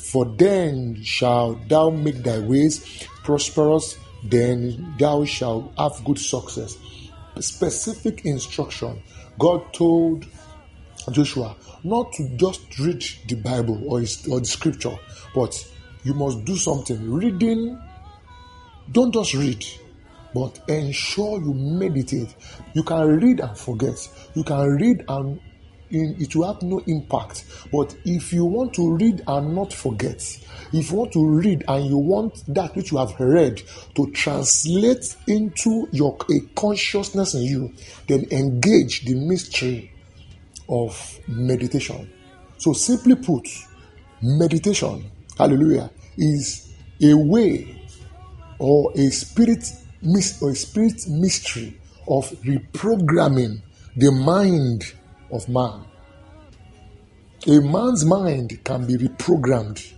For 0.02 0.24
then 0.24 1.02
shalt 1.02 1.68
thou 1.68 1.90
make 1.90 2.22
thy 2.22 2.40
ways 2.40 3.06
prosperous, 3.22 3.96
then 4.24 4.94
thou 4.98 5.24
shalt 5.24 5.72
have 5.78 6.04
good 6.04 6.18
success. 6.18 6.76
Specific 7.38 8.24
instruction. 8.24 9.00
God 9.38 9.72
told 9.72 10.26
Joshua 11.12 11.54
not 11.84 12.12
to 12.14 12.28
just 12.36 12.78
read 12.80 13.04
the 13.28 13.36
Bible 13.36 13.80
or, 13.86 14.00
his, 14.00 14.26
or 14.28 14.40
the 14.40 14.46
scripture, 14.46 14.96
but 15.34 15.54
you 16.02 16.14
must 16.14 16.44
do 16.44 16.56
something. 16.56 17.10
Reading, 17.10 17.80
don't 18.90 19.12
just 19.12 19.34
read 19.34 19.64
but 20.34 20.60
ensure 20.68 21.40
you 21.40 21.54
meditate. 21.54 22.34
You 22.74 22.82
can 22.82 23.06
read 23.20 23.40
and 23.40 23.56
forget. 23.56 24.08
You 24.34 24.44
can 24.44 24.60
read 24.76 25.04
and 25.08 25.40
it 25.90 26.36
will 26.36 26.52
have 26.52 26.62
no 26.62 26.80
impact. 26.86 27.44
But 27.72 27.96
if 28.04 28.32
you 28.32 28.44
want 28.44 28.74
to 28.74 28.96
read 28.96 29.22
and 29.26 29.54
not 29.54 29.72
forget, 29.72 30.20
if 30.72 30.90
you 30.90 30.96
want 30.96 31.12
to 31.12 31.26
read 31.26 31.64
and 31.66 31.86
you 31.86 31.96
want 31.96 32.44
that 32.54 32.76
which 32.76 32.92
you 32.92 32.98
have 32.98 33.18
read 33.18 33.62
to 33.94 34.10
translate 34.12 35.16
into 35.26 35.88
your 35.92 36.16
a 36.30 36.40
consciousness 36.54 37.34
in 37.34 37.42
you, 37.42 37.72
then 38.06 38.26
engage 38.30 39.04
the 39.06 39.14
mystery 39.14 39.90
of 40.68 41.18
meditation. 41.26 42.12
So 42.58 42.72
simply 42.74 43.14
put, 43.14 43.48
meditation, 44.20 45.10
hallelujah, 45.38 45.90
is 46.18 46.74
a 47.00 47.14
way 47.14 47.80
or 48.58 48.92
a 48.94 49.08
spirit 49.10 49.70
or 50.40 50.50
a 50.50 50.54
spirit 50.54 51.06
mystery 51.08 51.80
of 52.08 52.30
reprogramming 52.42 53.62
the 53.96 54.10
mind 54.12 54.84
of 55.30 55.48
man. 55.48 55.84
A 57.46 57.60
man's 57.60 58.04
mind 58.04 58.64
can 58.64 58.86
be 58.86 58.96
reprogrammed 58.96 59.94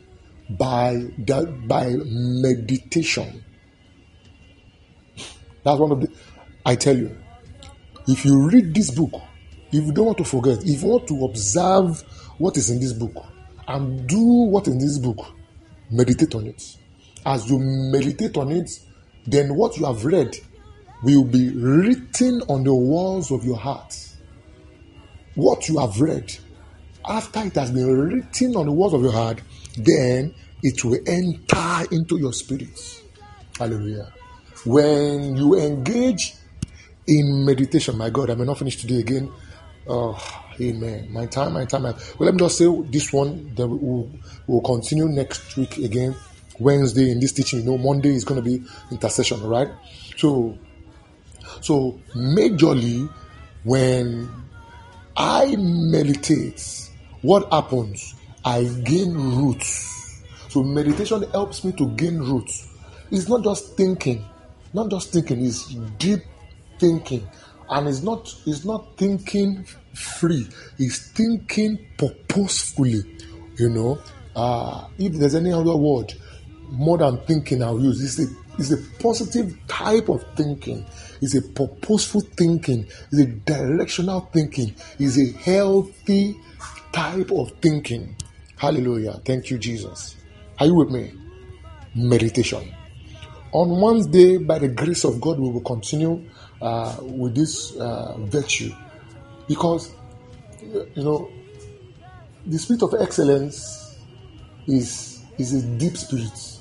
by 0.58 1.06
that 1.26 1.66
by 1.68 1.94
meditation. 2.04 3.44
That's 5.64 5.78
one 5.78 5.92
of 5.92 6.00
the 6.00 6.10
I 6.64 6.74
tell 6.74 6.96
you, 6.96 7.16
if 8.06 8.24
you 8.24 8.48
read 8.48 8.74
this 8.74 8.90
book, 8.90 9.12
if 9.72 9.84
you 9.84 9.92
don't 9.92 10.06
want 10.06 10.18
to 10.18 10.24
forget, 10.24 10.62
if 10.64 10.82
you 10.82 10.88
want 10.88 11.08
to 11.08 11.24
observe 11.24 12.02
what 12.38 12.56
is 12.56 12.70
in 12.70 12.80
this 12.80 12.92
book 12.92 13.14
and 13.68 14.06
do 14.06 14.20
what 14.20 14.66
in 14.66 14.78
this 14.78 14.98
book, 14.98 15.26
meditate 15.90 16.34
on 16.34 16.46
it. 16.46 16.62
As 17.24 17.48
you 17.48 17.58
meditate 17.58 18.36
on 18.36 18.50
it, 18.50 18.70
then 19.26 19.54
what 19.54 19.76
you 19.76 19.86
have 19.86 20.04
read 20.04 20.36
will 21.02 21.24
be 21.24 21.50
written 21.50 22.42
on 22.48 22.64
the 22.64 22.74
walls 22.74 23.30
of 23.30 23.44
your 23.44 23.56
heart. 23.56 23.94
What 25.34 25.68
you 25.68 25.78
have 25.78 26.00
read, 26.00 26.36
after 27.08 27.40
it 27.40 27.54
has 27.54 27.70
been 27.70 27.86
written 27.86 28.56
on 28.56 28.66
the 28.66 28.72
walls 28.72 28.94
of 28.94 29.02
your 29.02 29.12
heart, 29.12 29.40
then 29.76 30.34
it 30.62 30.84
will 30.84 30.98
enter 31.06 31.94
into 31.94 32.18
your 32.18 32.32
spirit. 32.32 33.02
Hallelujah. 33.58 34.12
When 34.66 35.36
you 35.36 35.58
engage 35.58 36.34
in 37.06 37.44
meditation, 37.46 37.96
my 37.96 38.10
God, 38.10 38.30
I 38.30 38.34
may 38.34 38.44
not 38.44 38.58
finish 38.58 38.76
today 38.76 38.98
again. 38.98 39.32
Oh, 39.86 40.18
amen. 40.60 41.10
My 41.10 41.26
time, 41.26 41.54
my 41.54 41.64
time. 41.64 41.82
My, 41.82 41.92
Well, 41.92 42.26
let 42.26 42.34
me 42.34 42.40
just 42.40 42.58
say 42.58 42.66
this 42.90 43.12
one. 43.12 43.54
Then 43.54 43.70
we'll, 43.70 44.10
we'll 44.46 44.60
continue 44.60 45.08
next 45.08 45.56
week 45.56 45.78
again 45.78 46.14
Wednesday 46.60 47.10
in 47.10 47.18
this 47.20 47.32
teaching. 47.32 47.60
You 47.60 47.66
know, 47.66 47.78
Monday 47.78 48.14
is 48.14 48.24
going 48.24 48.42
to 48.42 48.48
be 48.48 48.64
intercession, 48.90 49.42
right? 49.42 49.68
So, 50.16 50.58
so 51.60 51.98
majorly 52.14 53.08
when 53.64 54.28
I 55.16 55.56
meditate, 55.56 56.90
what 57.22 57.52
happens? 57.52 58.14
I 58.44 58.64
gain 58.84 59.12
roots. 59.14 60.22
So 60.48 60.62
meditation 60.62 61.22
helps 61.30 61.64
me 61.64 61.72
to 61.72 61.88
gain 61.90 62.18
roots. 62.18 62.68
It's 63.10 63.28
not 63.28 63.44
just 63.44 63.76
thinking, 63.76 64.24
not 64.72 64.90
just 64.90 65.12
thinking, 65.12 65.44
it's 65.44 65.74
deep 65.98 66.20
thinking. 66.78 67.28
And 67.68 67.86
it's 67.86 68.02
not 68.02 68.34
it's 68.46 68.64
not 68.64 68.96
thinking 68.96 69.64
free, 69.94 70.48
it's 70.78 71.10
thinking 71.12 71.78
purposefully. 71.96 73.02
You 73.56 73.68
know, 73.68 73.98
uh, 74.34 74.88
if 74.98 75.12
there's 75.12 75.34
any 75.34 75.52
other 75.52 75.76
word, 75.76 76.14
more 76.70 76.98
than 76.98 77.18
thinking 77.18 77.62
I'll 77.62 77.80
use. 77.80 78.02
It's 78.02 78.30
a, 78.30 78.34
it's 78.58 78.70
a 78.70 79.02
positive 79.02 79.56
type 79.66 80.08
of 80.08 80.24
thinking. 80.36 80.86
It's 81.20 81.34
a 81.34 81.42
purposeful 81.42 82.20
thinking. 82.20 82.86
It's 83.10 83.20
a 83.20 83.26
directional 83.26 84.20
thinking. 84.32 84.74
It's 84.98 85.18
a 85.18 85.32
healthy 85.38 86.36
type 86.92 87.30
of 87.30 87.52
thinking. 87.60 88.16
Hallelujah. 88.56 89.20
Thank 89.24 89.50
you, 89.50 89.58
Jesus. 89.58 90.16
Are 90.58 90.66
you 90.66 90.74
with 90.74 90.90
me? 90.90 91.12
Meditation. 91.94 92.74
On 93.52 93.80
Wednesday, 93.80 94.36
by 94.36 94.58
the 94.58 94.68
grace 94.68 95.04
of 95.04 95.20
God, 95.20 95.38
we 95.40 95.50
will 95.50 95.62
continue 95.62 96.24
uh, 96.62 96.96
with 97.00 97.34
this 97.34 97.74
uh, 97.76 98.16
virtue 98.18 98.72
because, 99.48 99.92
you 100.62 101.02
know, 101.02 101.30
the 102.46 102.58
spirit 102.58 102.82
of 102.82 102.94
excellence 103.00 103.98
is, 104.66 105.24
is 105.38 105.54
a 105.54 105.66
deep 105.78 105.96
spirit 105.96 106.59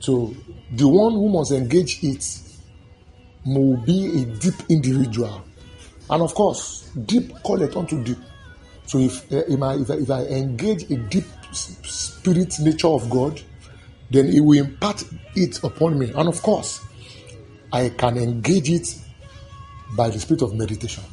so 0.00 0.34
the 0.72 0.88
one 0.88 1.12
who 1.12 1.28
must 1.28 1.52
engage 1.52 2.02
it 2.02 2.24
will 3.44 3.76
be 3.78 4.22
a 4.22 4.24
deep 4.24 4.54
individual. 4.68 5.42
And 6.08 6.22
of 6.22 6.34
course, 6.34 6.90
deep 7.06 7.32
call 7.42 7.62
it 7.62 7.76
unto 7.76 8.02
deep. 8.02 8.18
So 8.86 8.98
if, 8.98 9.30
eh, 9.32 9.42
if, 9.48 9.62
I, 9.62 9.74
if, 9.74 9.90
I, 9.90 9.94
if 9.94 10.10
I 10.10 10.22
engage 10.24 10.90
a 10.90 10.96
deep 10.96 11.24
spirit 11.52 12.58
nature 12.60 12.88
of 12.88 13.08
God, 13.08 13.40
then 14.10 14.26
it 14.26 14.40
will 14.40 14.58
impart 14.58 15.04
it 15.36 15.62
upon 15.62 15.98
me. 15.98 16.10
And 16.10 16.28
of 16.28 16.42
course, 16.42 16.80
I 17.72 17.90
can 17.90 18.16
engage 18.18 18.70
it 18.70 18.94
by 19.96 20.10
the 20.10 20.18
spirit 20.18 20.42
of 20.42 20.54
meditation. 20.54 21.04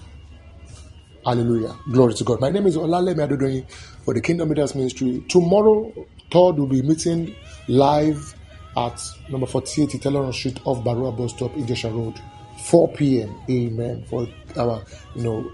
Hallelujah. 1.24 1.76
Glory 1.92 2.14
to 2.16 2.24
God. 2.24 2.40
My 2.40 2.50
name 2.50 2.68
is 2.68 2.78
Olalemi 2.78 3.28
Adodoyin 3.28 3.70
for 4.04 4.14
the 4.14 4.22
Kingdom 4.22 4.50
Leaders 4.50 4.74
Ministry. 4.74 5.24
Tomorrow, 5.28 5.94
Todd 6.30 6.58
will 6.58 6.68
be 6.68 6.82
meeting 6.82 7.36
live 7.68 8.34
at 8.78 9.02
number 9.30 9.48
48 9.48 9.90
Iteloran 9.90 10.34
Street 10.34 10.60
off 10.64 10.84
Barua 10.84 11.16
Bus 11.16 11.32
Stop, 11.34 11.52
Ijesha 11.54 11.92
Road, 11.92 12.22
4 12.66 12.88
p.m. 12.94 13.36
Amen. 13.50 14.04
For 14.08 14.28
our, 14.56 14.84
you 15.16 15.24
know, 15.24 15.52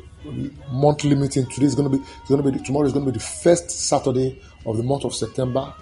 monthly 0.69 1.15
meeting. 1.15 1.45
Today 1.49 1.65
is 1.65 1.75
going 1.75 1.89
to 1.89 1.97
be, 1.97 2.03
it's 2.03 2.29
going 2.29 2.43
to 2.43 2.51
be, 2.51 2.59
tomorrow 2.63 2.85
is 2.85 2.93
going 2.93 3.05
to 3.05 3.11
be 3.11 3.17
the 3.17 3.23
first 3.23 3.69
Saturday 3.71 4.41
of 4.65 4.77
the 4.77 4.83
month 4.83 5.05
of 5.05 5.15
September. 5.15 5.73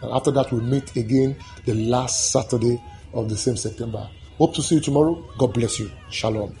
And 0.00 0.12
after 0.12 0.30
that, 0.30 0.52
we'll 0.52 0.62
meet 0.62 0.94
again 0.96 1.36
the 1.64 1.74
last 1.74 2.30
Saturday 2.30 2.82
of 3.12 3.28
the 3.28 3.36
same 3.36 3.56
September. 3.56 4.08
Hope 4.38 4.54
to 4.54 4.62
see 4.62 4.76
you 4.76 4.80
tomorrow. 4.80 5.24
God 5.36 5.54
bless 5.54 5.80
you. 5.80 5.90
Shalom. 6.10 6.56